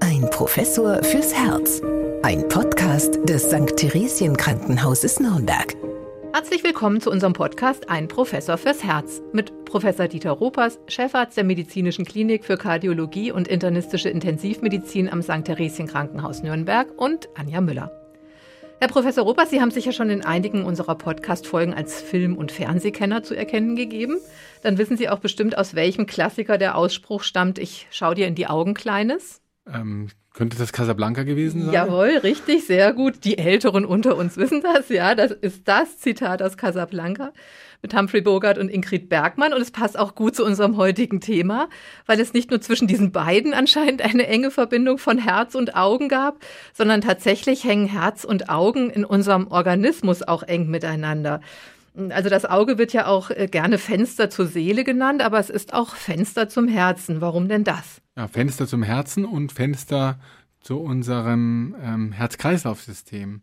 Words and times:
Ein 0.00 0.28
Professor 0.30 1.02
fürs 1.02 1.34
Herz. 1.34 1.82
Ein 2.22 2.48
Podcast 2.48 3.18
des 3.28 3.44
St. 3.44 3.76
Theresien 3.76 4.36
Krankenhauses 4.36 5.20
Nürnberg. 5.20 5.76
Herzlich 6.32 6.64
willkommen 6.64 7.00
zu 7.00 7.10
unserem 7.10 7.32
Podcast 7.32 7.90
Ein 7.90 8.08
Professor 8.08 8.56
fürs 8.56 8.82
Herz 8.82 9.20
mit 9.32 9.64
Professor 9.66 10.08
Dieter 10.08 10.32
Ropers, 10.32 10.78
Chefarzt 10.88 11.36
der 11.36 11.44
Medizinischen 11.44 12.04
Klinik 12.04 12.44
für 12.44 12.56
Kardiologie 12.56 13.32
und 13.32 13.48
internistische 13.48 14.08
Intensivmedizin 14.08 15.08
am 15.10 15.22
St. 15.22 15.44
Theresien 15.44 15.86
Krankenhaus 15.86 16.42
Nürnberg 16.42 16.88
und 16.96 17.28
Anja 17.34 17.60
Müller. 17.60 17.99
Herr 18.82 18.88
Professor 18.88 19.24
Ropers, 19.24 19.50
Sie 19.50 19.60
haben 19.60 19.70
sich 19.70 19.84
ja 19.84 19.92
schon 19.92 20.08
in 20.08 20.24
einigen 20.24 20.64
unserer 20.64 20.94
Podcast-Folgen 20.94 21.74
als 21.74 22.00
Film- 22.00 22.38
und 22.38 22.50
Fernsehkenner 22.50 23.22
zu 23.22 23.34
erkennen 23.34 23.76
gegeben. 23.76 24.16
Dann 24.62 24.78
wissen 24.78 24.96
Sie 24.96 25.10
auch 25.10 25.18
bestimmt, 25.18 25.58
aus 25.58 25.74
welchem 25.74 26.06
Klassiker 26.06 26.56
der 26.56 26.76
Ausspruch 26.78 27.22
stammt, 27.22 27.58
ich 27.58 27.88
schau 27.90 28.14
dir 28.14 28.26
in 28.26 28.34
die 28.34 28.46
Augen, 28.46 28.72
Kleines. 28.72 29.42
Ähm, 29.72 30.08
könnte 30.32 30.56
das 30.56 30.72
Casablanca 30.72 31.24
gewesen 31.24 31.64
sein? 31.64 31.74
Jawohl, 31.74 32.18
richtig, 32.22 32.64
sehr 32.66 32.92
gut. 32.92 33.24
Die 33.24 33.38
Älteren 33.38 33.84
unter 33.84 34.16
uns 34.16 34.36
wissen 34.36 34.62
das, 34.62 34.88
ja. 34.88 35.14
Das 35.14 35.32
ist 35.32 35.66
das 35.66 35.98
Zitat 35.98 36.40
aus 36.42 36.56
Casablanca 36.56 37.32
mit 37.82 37.96
Humphrey 37.96 38.20
Bogart 38.20 38.58
und 38.58 38.68
Ingrid 38.68 39.08
Bergmann. 39.08 39.52
Und 39.52 39.60
es 39.60 39.70
passt 39.70 39.98
auch 39.98 40.14
gut 40.14 40.36
zu 40.36 40.44
unserem 40.44 40.76
heutigen 40.76 41.20
Thema, 41.20 41.68
weil 42.06 42.20
es 42.20 42.32
nicht 42.32 42.50
nur 42.50 42.60
zwischen 42.60 42.86
diesen 42.86 43.10
beiden 43.12 43.54
anscheinend 43.54 44.02
eine 44.02 44.26
enge 44.26 44.50
Verbindung 44.50 44.98
von 44.98 45.18
Herz 45.18 45.54
und 45.54 45.74
Augen 45.74 46.08
gab, 46.08 46.38
sondern 46.72 47.00
tatsächlich 47.00 47.64
hängen 47.64 47.86
Herz 47.86 48.24
und 48.24 48.48
Augen 48.48 48.90
in 48.90 49.04
unserem 49.04 49.48
Organismus 49.48 50.22
auch 50.22 50.42
eng 50.42 50.68
miteinander. 50.68 51.40
Also 52.10 52.28
das 52.28 52.44
Auge 52.44 52.78
wird 52.78 52.92
ja 52.92 53.06
auch 53.06 53.30
äh, 53.30 53.48
gerne 53.50 53.76
Fenster 53.76 54.30
zur 54.30 54.46
Seele 54.46 54.84
genannt, 54.84 55.22
aber 55.22 55.40
es 55.40 55.50
ist 55.50 55.74
auch 55.74 55.96
Fenster 55.96 56.48
zum 56.48 56.68
Herzen. 56.68 57.20
Warum 57.20 57.48
denn 57.48 57.64
das? 57.64 58.00
Ja, 58.20 58.28
Fenster 58.28 58.66
zum 58.66 58.82
Herzen 58.82 59.24
und 59.24 59.50
Fenster 59.50 60.20
zu 60.60 60.78
unserem 60.78 61.74
ähm, 61.82 62.12
Herz-Kreislauf-System. 62.12 63.40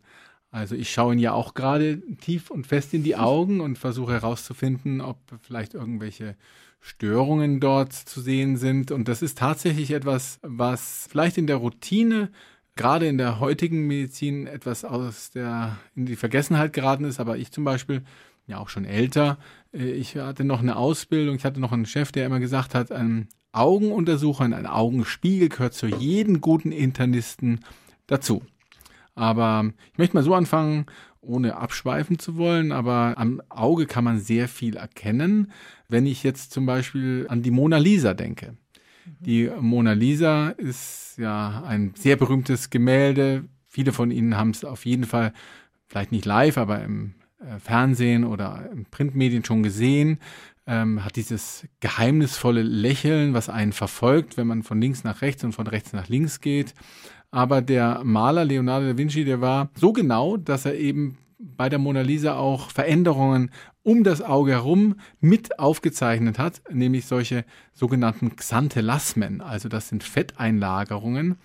Also 0.52 0.76
ich 0.76 0.92
schaue 0.92 1.14
ihn 1.14 1.18
ja 1.18 1.32
auch 1.32 1.54
gerade 1.54 2.00
tief 2.18 2.48
und 2.48 2.64
fest 2.64 2.94
in 2.94 3.02
die 3.02 3.16
Augen 3.16 3.60
und 3.60 3.76
versuche 3.76 4.12
herauszufinden, 4.12 5.00
ob 5.00 5.18
vielleicht 5.42 5.74
irgendwelche 5.74 6.36
Störungen 6.78 7.58
dort 7.58 7.92
zu 7.92 8.20
sehen 8.20 8.56
sind. 8.56 8.92
Und 8.92 9.08
das 9.08 9.20
ist 9.20 9.38
tatsächlich 9.38 9.90
etwas, 9.90 10.38
was 10.42 11.08
vielleicht 11.10 11.38
in 11.38 11.48
der 11.48 11.56
Routine, 11.56 12.30
gerade 12.76 13.08
in 13.08 13.18
der 13.18 13.40
heutigen 13.40 13.88
Medizin, 13.88 14.46
etwas 14.46 14.84
aus 14.84 15.32
der, 15.32 15.76
in 15.96 16.06
die 16.06 16.14
Vergessenheit 16.14 16.72
geraten 16.72 17.02
ist. 17.02 17.18
Aber 17.18 17.36
ich 17.36 17.50
zum 17.50 17.64
Beispiel 17.64 18.04
ja 18.48 18.58
auch 18.58 18.68
schon 18.68 18.84
älter. 18.84 19.38
Äh, 19.72 19.90
ich 19.92 20.16
hatte 20.16 20.44
noch 20.44 20.60
eine 20.60 20.76
Ausbildung, 20.76 21.36
ich 21.36 21.44
hatte 21.44 21.60
noch 21.60 21.72
einen 21.72 21.86
Chef, 21.86 22.10
der 22.10 22.26
immer 22.26 22.40
gesagt 22.40 22.74
hat, 22.74 22.90
ein 22.90 23.28
Augenuntersucher, 23.52 24.44
ein 24.44 24.66
Augenspiegel 24.66 25.48
gehört 25.48 25.74
zu 25.74 25.86
jedem 25.86 26.40
guten 26.40 26.72
Internisten 26.72 27.60
dazu. 28.06 28.42
Aber 29.14 29.72
ich 29.92 29.98
möchte 29.98 30.16
mal 30.16 30.22
so 30.22 30.34
anfangen, 30.34 30.86
ohne 31.20 31.56
abschweifen 31.56 32.18
zu 32.18 32.36
wollen, 32.36 32.72
aber 32.72 33.14
am 33.16 33.42
Auge 33.48 33.86
kann 33.86 34.04
man 34.04 34.20
sehr 34.20 34.48
viel 34.48 34.76
erkennen, 34.76 35.52
wenn 35.88 36.06
ich 36.06 36.22
jetzt 36.22 36.52
zum 36.52 36.66
Beispiel 36.66 37.26
an 37.28 37.42
die 37.42 37.50
Mona 37.50 37.78
Lisa 37.78 38.14
denke. 38.14 38.56
Die 39.20 39.50
Mona 39.60 39.92
Lisa 39.92 40.50
ist 40.50 41.16
ja 41.18 41.64
ein 41.66 41.92
sehr 41.96 42.16
berühmtes 42.16 42.70
Gemälde. 42.70 43.44
Viele 43.66 43.92
von 43.92 44.10
Ihnen 44.10 44.36
haben 44.36 44.50
es 44.50 44.64
auf 44.64 44.86
jeden 44.86 45.04
Fall, 45.04 45.32
vielleicht 45.88 46.12
nicht 46.12 46.24
live, 46.24 46.58
aber 46.58 46.82
im 46.82 47.14
Fernsehen 47.58 48.24
oder 48.24 48.68
im 48.72 48.84
Printmedien 48.86 49.44
schon 49.44 49.62
gesehen, 49.62 50.18
ähm, 50.66 51.04
hat 51.04 51.16
dieses 51.16 51.66
geheimnisvolle 51.80 52.62
Lächeln, 52.62 53.32
was 53.32 53.48
einen 53.48 53.72
verfolgt, 53.72 54.36
wenn 54.36 54.46
man 54.46 54.62
von 54.62 54.80
links 54.80 55.04
nach 55.04 55.22
rechts 55.22 55.44
und 55.44 55.52
von 55.52 55.66
rechts 55.66 55.92
nach 55.92 56.08
links 56.08 56.40
geht. 56.40 56.74
Aber 57.30 57.62
der 57.62 58.02
Maler 58.04 58.44
Leonardo 58.44 58.86
da 58.86 58.98
Vinci, 58.98 59.24
der 59.24 59.40
war 59.40 59.70
so 59.74 59.92
genau, 59.92 60.36
dass 60.36 60.64
er 60.64 60.74
eben 60.74 61.18
bei 61.38 61.68
der 61.68 61.78
Mona 61.78 62.00
Lisa 62.00 62.36
auch 62.36 62.70
Veränderungen 62.70 63.50
um 63.82 64.04
das 64.04 64.20
Auge 64.20 64.52
herum 64.52 64.96
mit 65.20 65.58
aufgezeichnet 65.58 66.38
hat, 66.38 66.62
nämlich 66.70 67.06
solche 67.06 67.44
sogenannten 67.72 68.36
Xanthelasmen. 68.36 69.40
Also 69.40 69.68
das 69.68 69.88
sind 69.88 70.04
Fetteinlagerungen, 70.04 71.36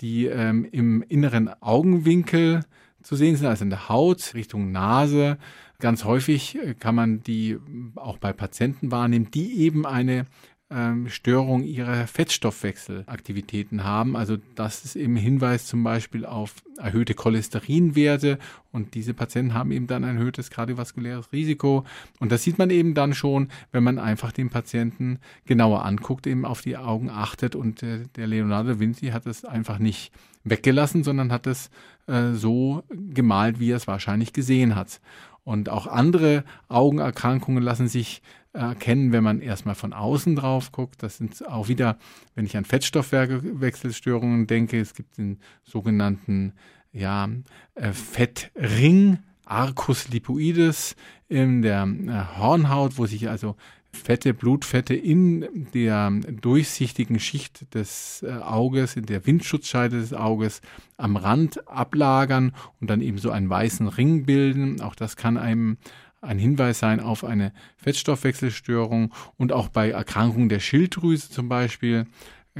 die 0.00 0.26
ähm, 0.26 0.66
im 0.70 1.02
inneren 1.02 1.50
Augenwinkel 1.62 2.60
zu 3.06 3.14
sehen 3.14 3.36
sind, 3.36 3.46
also 3.46 3.62
in 3.62 3.70
der 3.70 3.88
Haut 3.88 4.34
Richtung 4.34 4.72
Nase. 4.72 5.38
Ganz 5.78 6.04
häufig 6.04 6.58
kann 6.80 6.96
man 6.96 7.22
die 7.22 7.56
auch 7.94 8.18
bei 8.18 8.32
Patienten 8.32 8.90
wahrnehmen, 8.90 9.30
die 9.30 9.60
eben 9.60 9.86
eine 9.86 10.26
ähm, 10.68 11.08
Störung 11.08 11.62
ihrer 11.62 12.06
Fettstoffwechselaktivitäten 12.06 13.84
haben. 13.84 14.16
Also 14.16 14.36
das 14.56 14.84
ist 14.84 14.96
eben 14.96 15.16
Hinweis 15.16 15.66
zum 15.66 15.84
Beispiel 15.84 16.26
auf 16.26 16.54
erhöhte 16.78 17.14
Cholesterinwerte 17.14 18.38
und 18.72 18.94
diese 18.94 19.14
Patienten 19.14 19.54
haben 19.54 19.70
eben 19.70 19.86
dann 19.86 20.04
ein 20.04 20.16
erhöhtes 20.16 20.50
kardiovaskuläres 20.50 21.32
Risiko. 21.32 21.84
Und 22.18 22.32
das 22.32 22.42
sieht 22.42 22.58
man 22.58 22.70
eben 22.70 22.94
dann 22.94 23.14
schon, 23.14 23.48
wenn 23.70 23.84
man 23.84 23.98
einfach 23.98 24.32
den 24.32 24.50
Patienten 24.50 25.18
genauer 25.44 25.84
anguckt, 25.84 26.26
eben 26.26 26.44
auf 26.44 26.62
die 26.62 26.76
Augen 26.76 27.10
achtet. 27.10 27.54
Und 27.54 27.82
äh, 27.82 28.04
der 28.16 28.26
Leonardo 28.26 28.80
Vinci 28.80 29.08
hat 29.08 29.26
es 29.26 29.44
einfach 29.44 29.78
nicht 29.78 30.12
weggelassen, 30.42 31.04
sondern 31.04 31.32
hat 31.32 31.46
es 31.46 31.70
äh, 32.06 32.32
so 32.32 32.82
gemalt, 32.90 33.60
wie 33.60 33.70
er 33.70 33.76
es 33.76 33.86
wahrscheinlich 33.86 34.32
gesehen 34.32 34.74
hat. 34.74 35.00
Und 35.44 35.68
auch 35.68 35.86
andere 35.86 36.42
Augenerkrankungen 36.68 37.62
lassen 37.62 37.86
sich 37.86 38.20
erkennen, 38.56 39.12
wenn 39.12 39.22
man 39.22 39.40
erstmal 39.40 39.74
von 39.74 39.92
außen 39.92 40.36
drauf 40.36 40.72
guckt. 40.72 41.02
Das 41.02 41.18
sind 41.18 41.46
auch 41.46 41.68
wieder, 41.68 41.98
wenn 42.34 42.46
ich 42.46 42.56
an 42.56 42.64
Fettstoffwechselstörungen 42.64 44.46
denke, 44.46 44.80
es 44.80 44.94
gibt 44.94 45.18
den 45.18 45.38
sogenannten 45.62 46.54
ja, 46.92 47.28
äh, 47.74 47.92
Fettring, 47.92 49.18
Arcus 49.44 50.08
lipoides 50.08 50.96
in 51.28 51.62
der 51.62 51.84
äh, 51.84 52.38
Hornhaut, 52.38 52.98
wo 52.98 53.06
sich 53.06 53.28
also 53.28 53.56
Fette, 53.96 54.34
Blutfette 54.34 54.94
in 54.94 55.68
der 55.72 56.10
durchsichtigen 56.10 57.18
Schicht 57.18 57.74
des 57.74 58.22
äh, 58.22 58.32
Auges, 58.32 58.96
in 58.96 59.06
der 59.06 59.26
Windschutzscheide 59.26 59.98
des 59.98 60.12
Auges 60.12 60.60
am 60.96 61.16
Rand 61.16 61.66
ablagern 61.68 62.52
und 62.80 62.90
dann 62.90 63.00
eben 63.00 63.18
so 63.18 63.30
einen 63.30 63.48
weißen 63.48 63.88
Ring 63.88 64.24
bilden. 64.26 64.80
Auch 64.80 64.94
das 64.94 65.16
kann 65.16 65.36
einem 65.36 65.78
ein 66.26 66.38
Hinweis 66.38 66.78
sein 66.78 67.00
auf 67.00 67.24
eine 67.24 67.52
Fettstoffwechselstörung 67.76 69.12
und 69.36 69.52
auch 69.52 69.68
bei 69.68 69.90
Erkrankungen 69.90 70.48
der 70.48 70.60
Schilddrüse 70.60 71.30
zum 71.30 71.48
Beispiel 71.48 72.06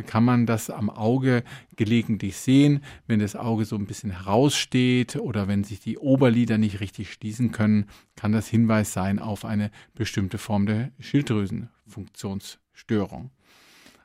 kann 0.05 0.25
man 0.25 0.45
das 0.47 0.69
am 0.69 0.91
Auge 0.91 1.43
gelegentlich 1.77 2.37
sehen, 2.37 2.83
wenn 3.07 3.21
das 3.21 3.35
Auge 3.35 3.65
so 3.65 3.77
ein 3.77 3.87
bisschen 3.87 4.11
heraussteht 4.11 5.17
oder 5.17 5.49
wenn 5.49 5.65
sich 5.65 5.81
die 5.81 5.97
Oberlider 5.97 6.59
nicht 6.59 6.81
richtig 6.81 7.11
schließen 7.13 7.53
können, 7.53 7.87
kann 8.15 8.33
das 8.33 8.49
Hinweis 8.49 8.93
sein 8.93 9.19
auf 9.19 9.47
eine 9.47 9.71
bestimmte 9.95 10.37
Form 10.39 10.67
der 10.67 10.91
Schilddrüsenfunktionsstörung. 11.01 13.31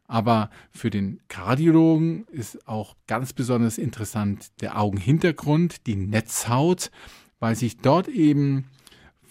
Aber 0.07 0.49
für 0.71 0.89
den 0.89 1.19
Kardiologen 1.29 2.25
ist 2.27 2.67
auch 2.67 2.95
ganz 3.07 3.33
besonders 3.33 3.77
interessant 3.77 4.49
der 4.61 4.79
Augenhintergrund, 4.79 5.85
die 5.87 5.95
Netzhaut, 5.95 6.91
weil 7.39 7.55
sich 7.55 7.77
dort 7.77 8.07
eben 8.07 8.65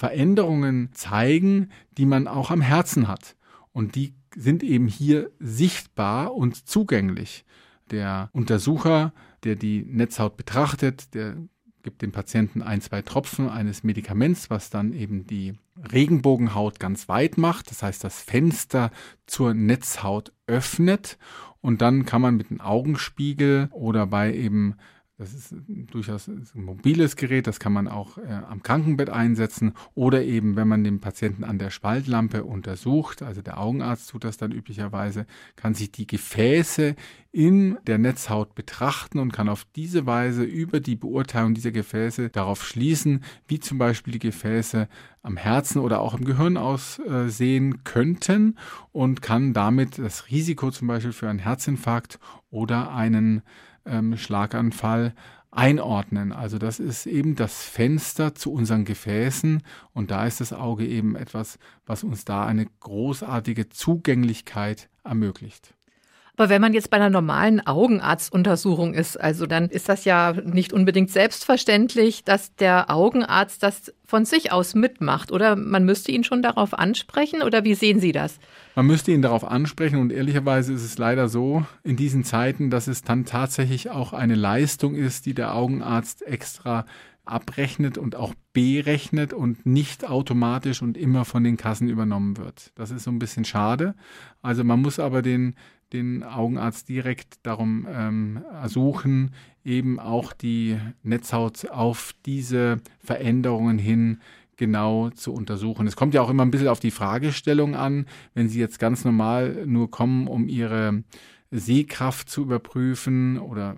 Veränderungen 0.01 0.89
zeigen, 0.95 1.69
die 1.99 2.07
man 2.07 2.27
auch 2.27 2.51
am 2.51 2.63
Herzen 2.63 3.07
hat. 3.07 3.37
Und 3.73 3.97
die 3.97 4.15
sind 4.35 4.63
eben 4.63 4.87
hier 4.87 5.31
sichtbar 5.39 6.35
und 6.35 6.67
zugänglich. 6.67 7.45
Der 7.91 8.31
Untersucher, 8.33 9.13
der 9.45 9.57
die 9.57 9.85
Netzhaut 9.85 10.39
betrachtet, 10.39 11.13
der 11.15 11.37
gibt 11.83 12.01
dem 12.01 12.13
Patienten 12.13 12.63
ein, 12.63 12.81
zwei 12.81 13.03
Tropfen 13.03 13.51
eines 13.51 13.85
Medikaments, 13.85 14.49
was 14.49 14.71
dann 14.71 14.95
eben 14.95 15.27
die 15.27 15.53
Regenbogenhaut 15.93 16.81
ganz 16.81 17.07
weit 17.11 17.37
macht. 17.37 17.71
Das 17.71 17.83
heißt, 17.83 18.03
das 18.03 18.23
Fenster 18.23 18.91
zur 19.27 19.53
Netzhaut 19.53 20.33
öffnet 20.47 21.19
und 21.61 21.83
dann 21.83 22.07
kann 22.07 22.23
man 22.23 22.37
mit 22.37 22.49
dem 22.49 22.63
Augenspiegel 22.63 23.69
oder 23.73 24.07
bei 24.07 24.35
eben 24.35 24.77
das 25.21 25.35
ist 25.35 25.55
durchaus 25.69 26.29
ein 26.29 26.47
mobiles 26.55 27.15
Gerät, 27.15 27.47
das 27.47 27.61
kann 27.61 27.75
man 27.75 27.89
auch 27.89 28.17
äh, 28.17 28.23
am 28.49 28.63
Krankenbett 28.63 29.11
einsetzen 29.11 29.75
oder 29.95 30.23
eben, 30.23 30.57
wenn 30.57 30.67
man 30.67 30.83
den 30.83 31.01
Patienten 31.01 31.45
an 31.45 31.59
der 31.59 31.69
Spaltlampe 31.69 32.43
untersucht, 32.43 33.21
also 33.21 33.43
der 33.43 33.61
Augenarzt 33.61 34.09
tut 34.09 34.25
das 34.25 34.39
dann 34.39 34.51
üblicherweise, 34.51 35.27
kann 35.57 35.75
sich 35.75 35.93
die 35.93 36.07
Gefäße 36.07 36.97
in 37.33 37.77
der 37.87 37.99
Netzhaut 37.99 38.55
betrachten 38.55 39.19
und 39.19 39.31
kann 39.31 39.51
auf 39.51 39.67
diese 39.77 40.07
Weise 40.07 40.43
über 40.43 40.81
die 40.81 40.97
Beurteilung 40.97 41.53
dieser 41.53 41.71
Gefäße 41.71 42.31
darauf 42.31 42.65
schließen, 42.65 43.23
wie 43.47 43.61
zum 43.61 43.77
Beispiel 43.77 44.15
die 44.15 44.21
Gefäße 44.21 44.89
am 45.23 45.37
Herzen 45.37 45.81
oder 45.81 46.01
auch 46.01 46.15
im 46.15 46.25
Gehirn 46.25 46.57
aussehen 46.57 47.85
könnten 47.85 48.57
und 48.91 49.21
kann 49.21 49.53
damit 49.53 49.99
das 49.99 50.31
Risiko 50.31 50.71
zum 50.71 50.89
Beispiel 50.89 51.13
für 51.13 51.29
einen 51.29 51.41
Herzinfarkt 51.41 52.19
oder 52.51 52.95
einen 52.95 53.43
ähm, 53.85 54.17
Schlaganfall 54.17 55.15
einordnen. 55.51 56.33
Also 56.33 56.59
das 56.59 56.79
ist 56.79 57.07
eben 57.07 57.35
das 57.35 57.65
Fenster 57.65 58.35
zu 58.35 58.53
unseren 58.53 58.85
Gefäßen 58.85 59.63
und 59.93 60.11
da 60.11 60.27
ist 60.27 60.41
das 60.41 60.53
Auge 60.53 60.87
eben 60.87 61.17
etwas, 61.17 61.59
was 61.87 62.05
uns 62.05 62.25
da 62.25 62.47
eine 62.47 62.67
großartige 62.81 63.69
Zugänglichkeit 63.69 64.89
ermöglicht. 65.03 65.75
Aber 66.41 66.49
wenn 66.49 66.63
man 66.63 66.73
jetzt 66.73 66.89
bei 66.89 66.97
einer 66.97 67.11
normalen 67.11 67.61
Augenarztuntersuchung 67.67 68.95
ist, 68.95 69.21
also 69.21 69.45
dann 69.45 69.69
ist 69.69 69.91
das 69.91 70.07
ja 70.07 70.33
nicht 70.33 70.73
unbedingt 70.73 71.11
selbstverständlich, 71.11 72.25
dass 72.25 72.55
der 72.55 72.91
Augenarzt 72.91 73.63
das 73.63 73.93
von 74.07 74.25
sich 74.25 74.51
aus 74.51 74.75
mitmacht. 74.75 75.33
Oder 75.33 75.55
man 75.55 75.85
müsste 75.85 76.13
ihn 76.13 76.25
schon 76.25 76.41
darauf 76.41 76.73
ansprechen? 76.73 77.43
Oder 77.43 77.65
wie 77.65 77.75
sehen 77.75 78.01
Sie 78.01 78.13
das? 78.13 78.39
Man 78.75 78.87
müsste 78.87 79.13
ihn 79.13 79.21
darauf 79.21 79.45
ansprechen 79.45 79.99
und 79.99 80.13
ehrlicherweise 80.13 80.73
ist 80.73 80.83
es 80.83 80.97
leider 80.97 81.29
so 81.29 81.67
in 81.85 81.97
diesen 81.97 82.25
Zeiten, 82.25 82.71
dass 82.71 82.87
es 82.87 83.03
dann 83.03 83.27
tatsächlich 83.27 83.91
auch 83.91 84.15
eine 84.15 84.35
Leistung 84.35 84.95
ist, 84.95 85.27
die 85.27 85.35
der 85.35 85.55
Augenarzt 85.55 86.23
extra 86.23 86.87
abrechnet 87.27 87.99
und 87.99 88.17
auch 88.17 88.33
berechnet 88.55 89.35
und 89.35 89.67
nicht 89.67 90.09
automatisch 90.09 90.81
und 90.81 90.97
immer 90.97 91.27
von 91.27 91.45
den 91.45 91.59
Kassen 91.59 91.91
übernommen 91.91 92.39
wird. 92.39 92.73
Das 92.77 92.91
ist 92.91 93.05
so 93.05 93.11
ein 93.11 93.19
bisschen 93.19 93.45
schade. 93.45 93.95
Also 94.41 94.65
man 94.65 94.81
muss 94.81 94.99
aber 94.99 95.21
den 95.21 95.55
den 95.93 96.23
Augenarzt 96.23 96.89
direkt 96.89 97.39
darum 97.43 97.87
ähm, 97.91 98.43
ersuchen, 98.53 99.33
eben 99.65 99.99
auch 99.99 100.33
die 100.33 100.79
Netzhaut 101.03 101.69
auf 101.71 102.15
diese 102.27 102.79
Veränderungen 103.03 103.79
hin 103.79 104.21
genau 104.57 105.11
zu 105.11 105.33
untersuchen. 105.33 105.87
Es 105.87 105.97
kommt 105.97 106.15
ja 106.15 106.21
auch 106.21 106.31
immer 106.31 106.45
ein 106.45 106.51
bisschen 106.51 106.69
auf 106.69 106.81
die 106.81 106.91
Fragestellung 106.91 107.75
an, 107.75 108.07
wenn 108.35 108.49
Sie 108.49 108.61
jetzt 108.61 108.79
ganz 108.79 109.05
normal 109.05 109.65
nur 109.67 109.91
kommen, 109.91 110.29
um 110.29 110.49
Ihre 110.49 111.03
Sehkraft 111.51 112.29
zu 112.29 112.43
überprüfen 112.43 113.39
oder 113.39 113.77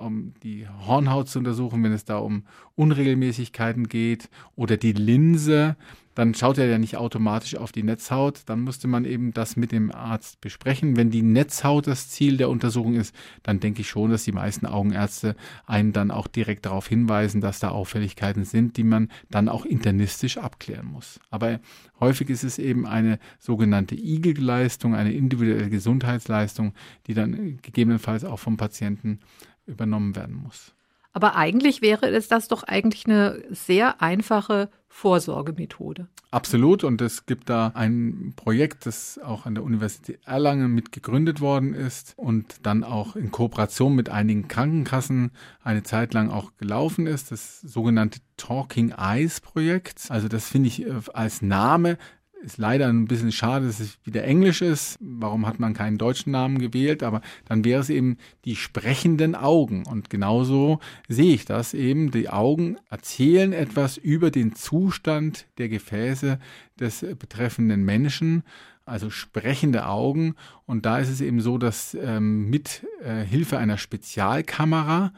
um 0.00 0.32
die 0.42 0.66
Hornhaut 0.86 1.28
zu 1.28 1.38
untersuchen, 1.38 1.82
wenn 1.82 1.92
es 1.92 2.04
da 2.04 2.18
um 2.18 2.44
Unregelmäßigkeiten 2.74 3.88
geht 3.88 4.30
oder 4.56 4.76
die 4.76 4.92
Linse, 4.92 5.76
dann 6.14 6.34
schaut 6.34 6.58
er 6.58 6.66
ja 6.66 6.78
nicht 6.78 6.96
automatisch 6.96 7.56
auf 7.56 7.72
die 7.72 7.82
Netzhaut. 7.82 8.42
Dann 8.46 8.64
müsste 8.64 8.88
man 8.88 9.04
eben 9.04 9.32
das 9.32 9.56
mit 9.56 9.72
dem 9.72 9.90
Arzt 9.92 10.40
besprechen. 10.40 10.96
Wenn 10.96 11.10
die 11.10 11.22
Netzhaut 11.22 11.86
das 11.86 12.08
Ziel 12.08 12.36
der 12.36 12.50
Untersuchung 12.50 12.94
ist, 12.94 13.14
dann 13.42 13.60
denke 13.60 13.80
ich 13.80 13.88
schon, 13.88 14.10
dass 14.10 14.24
die 14.24 14.32
meisten 14.32 14.66
Augenärzte 14.66 15.36
einen 15.66 15.92
dann 15.92 16.10
auch 16.10 16.26
direkt 16.26 16.66
darauf 16.66 16.86
hinweisen, 16.86 17.40
dass 17.40 17.60
da 17.60 17.70
Auffälligkeiten 17.70 18.44
sind, 18.44 18.76
die 18.76 18.84
man 18.84 19.08
dann 19.30 19.48
auch 19.48 19.64
internistisch 19.64 20.38
abklären 20.38 20.86
muss. 20.86 21.18
Aber 21.30 21.60
häufig 22.00 22.28
ist 22.28 22.44
es 22.44 22.58
eben 22.58 22.86
eine 22.86 23.18
sogenannte 23.38 23.94
Igelleistung, 23.94 24.94
eine 24.94 25.12
individuelle 25.12 25.70
Gesundheitsleistung, 25.70 26.74
die 27.06 27.14
dann 27.14 27.58
gegebenenfalls 27.62 28.24
auch 28.24 28.38
vom 28.38 28.56
Patienten 28.56 29.20
übernommen 29.66 30.14
werden 30.16 30.34
muss. 30.34 30.74
Aber 31.12 31.36
eigentlich 31.36 31.82
wäre 31.82 32.08
es 32.08 32.28
das 32.28 32.48
doch 32.48 32.62
eigentlich 32.62 33.06
eine 33.06 33.42
sehr 33.50 34.00
einfache 34.00 34.70
Vorsorgemethode. 34.94 36.06
Absolut. 36.30 36.84
Und 36.84 37.00
es 37.00 37.24
gibt 37.24 37.48
da 37.48 37.72
ein 37.74 38.34
Projekt, 38.36 38.84
das 38.86 39.18
auch 39.18 39.46
an 39.46 39.54
der 39.54 39.64
Universität 39.64 40.20
Erlangen 40.26 40.74
mit 40.74 40.92
gegründet 40.92 41.40
worden 41.40 41.72
ist 41.72 42.12
und 42.16 42.66
dann 42.66 42.84
auch 42.84 43.16
in 43.16 43.30
Kooperation 43.30 43.94
mit 43.94 44.10
einigen 44.10 44.48
Krankenkassen 44.48 45.32
eine 45.64 45.82
Zeit 45.82 46.12
lang 46.12 46.30
auch 46.30 46.56
gelaufen 46.58 47.06
ist. 47.06 47.32
Das 47.32 47.60
sogenannte 47.62 48.20
Talking 48.36 48.90
Eyes 48.90 49.40
Projekt. 49.40 50.06
Also 50.10 50.28
das 50.28 50.46
finde 50.46 50.68
ich 50.68 50.86
äh, 50.86 50.92
als 51.14 51.40
Name 51.40 51.96
ist 52.42 52.58
leider 52.58 52.88
ein 52.88 53.06
bisschen 53.06 53.32
schade, 53.32 53.66
dass 53.66 53.80
es 53.80 53.98
wieder 54.04 54.24
Englisch 54.24 54.62
ist. 54.62 54.98
Warum 55.00 55.46
hat 55.46 55.60
man 55.60 55.74
keinen 55.74 55.98
deutschen 55.98 56.32
Namen 56.32 56.58
gewählt? 56.58 57.02
Aber 57.02 57.20
dann 57.46 57.64
wäre 57.64 57.80
es 57.80 57.90
eben 57.90 58.18
die 58.44 58.56
sprechenden 58.56 59.34
Augen. 59.34 59.84
Und 59.86 60.10
genauso 60.10 60.80
sehe 61.08 61.34
ich 61.34 61.44
das 61.44 61.74
eben. 61.74 62.10
Die 62.10 62.28
Augen 62.28 62.76
erzählen 62.90 63.52
etwas 63.52 63.96
über 63.96 64.30
den 64.30 64.54
Zustand 64.54 65.46
der 65.58 65.68
Gefäße 65.68 66.38
des 66.78 67.00
betreffenden 67.18 67.84
Menschen 67.84 68.42
also 68.84 69.10
sprechende 69.10 69.86
Augen. 69.86 70.34
Und 70.66 70.86
da 70.86 70.98
ist 70.98 71.08
es 71.08 71.20
eben 71.20 71.40
so, 71.40 71.56
dass 71.56 71.94
ähm, 71.94 72.50
mit 72.50 72.84
äh, 73.02 73.22
Hilfe 73.24 73.58
einer 73.58 73.78
Spezialkamera 73.78 75.12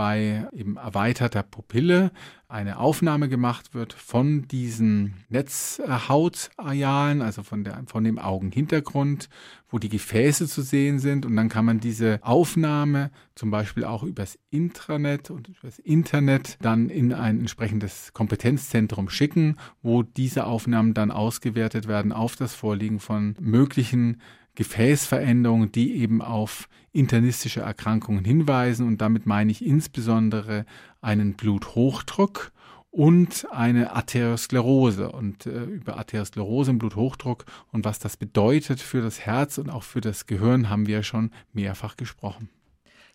bei 0.00 0.48
eben 0.52 0.78
erweiterter 0.78 1.42
Pupille 1.42 2.10
eine 2.48 2.78
Aufnahme 2.78 3.28
gemacht 3.28 3.74
wird 3.74 3.92
von 3.92 4.48
diesen 4.48 5.12
Netzhautarealen, 5.28 7.20
also 7.20 7.42
von, 7.42 7.64
der, 7.64 7.82
von 7.84 8.02
dem 8.04 8.18
Augenhintergrund, 8.18 9.28
wo 9.68 9.78
die 9.78 9.90
Gefäße 9.90 10.48
zu 10.48 10.62
sehen 10.62 11.00
sind. 11.00 11.26
Und 11.26 11.36
dann 11.36 11.50
kann 11.50 11.66
man 11.66 11.80
diese 11.80 12.18
Aufnahme 12.22 13.10
zum 13.34 13.50
Beispiel 13.50 13.84
auch 13.84 14.02
übers 14.02 14.38
Intranet 14.48 15.28
und 15.28 15.48
übers 15.48 15.78
Internet 15.78 16.56
dann 16.62 16.88
in 16.88 17.12
ein 17.12 17.38
entsprechendes 17.40 18.14
Kompetenzzentrum 18.14 19.10
schicken, 19.10 19.56
wo 19.82 20.02
diese 20.02 20.46
Aufnahmen 20.46 20.94
dann 20.94 21.10
ausgewertet 21.10 21.88
werden 21.88 22.10
auf 22.10 22.36
das 22.36 22.54
Vorliegen 22.54 23.00
von 23.00 23.36
möglichen 23.38 24.22
Gefäßveränderungen, 24.54 25.72
die 25.72 25.96
eben 25.96 26.22
auf 26.22 26.68
internistische 26.92 27.60
Erkrankungen 27.60 28.24
hinweisen. 28.24 28.86
Und 28.86 29.00
damit 29.00 29.26
meine 29.26 29.50
ich 29.50 29.64
insbesondere 29.64 30.66
einen 31.00 31.34
Bluthochdruck 31.34 32.52
und 32.90 33.46
eine 33.50 33.92
Arteriosklerose. 33.92 35.10
Und 35.12 35.46
äh, 35.46 35.64
über 35.64 35.96
Arteriosklerose 35.96 36.72
und 36.72 36.78
Bluthochdruck 36.78 37.44
und 37.72 37.84
was 37.84 37.98
das 37.98 38.16
bedeutet 38.16 38.80
für 38.80 39.00
das 39.00 39.20
Herz 39.20 39.58
und 39.58 39.70
auch 39.70 39.84
für 39.84 40.00
das 40.00 40.26
Gehirn 40.26 40.68
haben 40.68 40.86
wir 40.86 41.02
schon 41.02 41.30
mehrfach 41.52 41.96
gesprochen. 41.96 42.48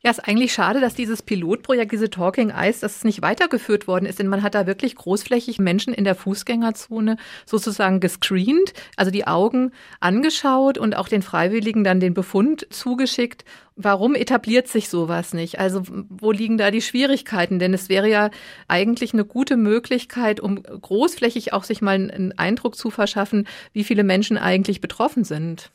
Ja, 0.06 0.12
ist 0.12 0.28
eigentlich 0.28 0.54
schade, 0.54 0.81
dass 0.81 0.94
dieses 0.94 1.24
Pilotprojekt, 1.24 1.92
diese 1.92 2.12
Talking 2.12 2.52
Eyes, 2.52 2.81
dass 2.81 2.98
es 2.98 3.04
nicht 3.04 3.24
weitergeführt 3.24 3.88
worden 3.88 4.06
ist, 4.06 4.19
denn 4.19 4.28
man 4.28 4.44
hat 4.44 4.54
da 4.54 4.68
wirklich 4.68 4.96
großflächig 4.96 5.57
Menschen 5.57 5.96
in 5.96 6.04
der 6.04 6.13
Fußgängerzone 6.13 7.18
sozusagen 7.48 8.00
gescreent, 8.00 8.74
also 8.98 9.10
die 9.10 9.25
Augen 9.25 9.72
angeschaut 10.02 10.78
und 10.78 10.96
auch 10.96 11.07
den 11.07 11.24
Freiwilligen 11.24 11.84
dann 11.84 12.00
den 12.00 12.13
Befund 12.13 12.68
zugeschickt. 12.69 13.46
Warum 13.75 14.13
etabliert 14.13 14.68
sich 14.68 14.90
sowas 14.90 15.34
nicht? 15.34 15.57
Also 15.57 15.81
wo 15.88 16.31
liegen 16.31 16.60
da 16.60 16.69
die 16.69 16.84
Schwierigkeiten? 16.84 17.58
Denn 17.58 17.74
es 17.74 17.90
wäre 17.90 18.08
ja 18.08 18.30
eigentlich 18.68 19.13
eine 19.13 19.25
gute 19.25 19.58
Möglichkeit, 19.58 20.40
um 20.40 20.62
großflächig 20.62 21.51
auch 21.51 21.63
sich 21.63 21.81
mal 21.81 21.96
einen 21.96 22.31
Eindruck 22.38 22.75
zu 22.75 22.92
verschaffen, 22.92 23.48
wie 23.74 23.84
viele 23.84 24.04
Menschen 24.04 24.38
eigentlich 24.38 24.81
betroffen 24.81 25.24
sind. 25.24 25.72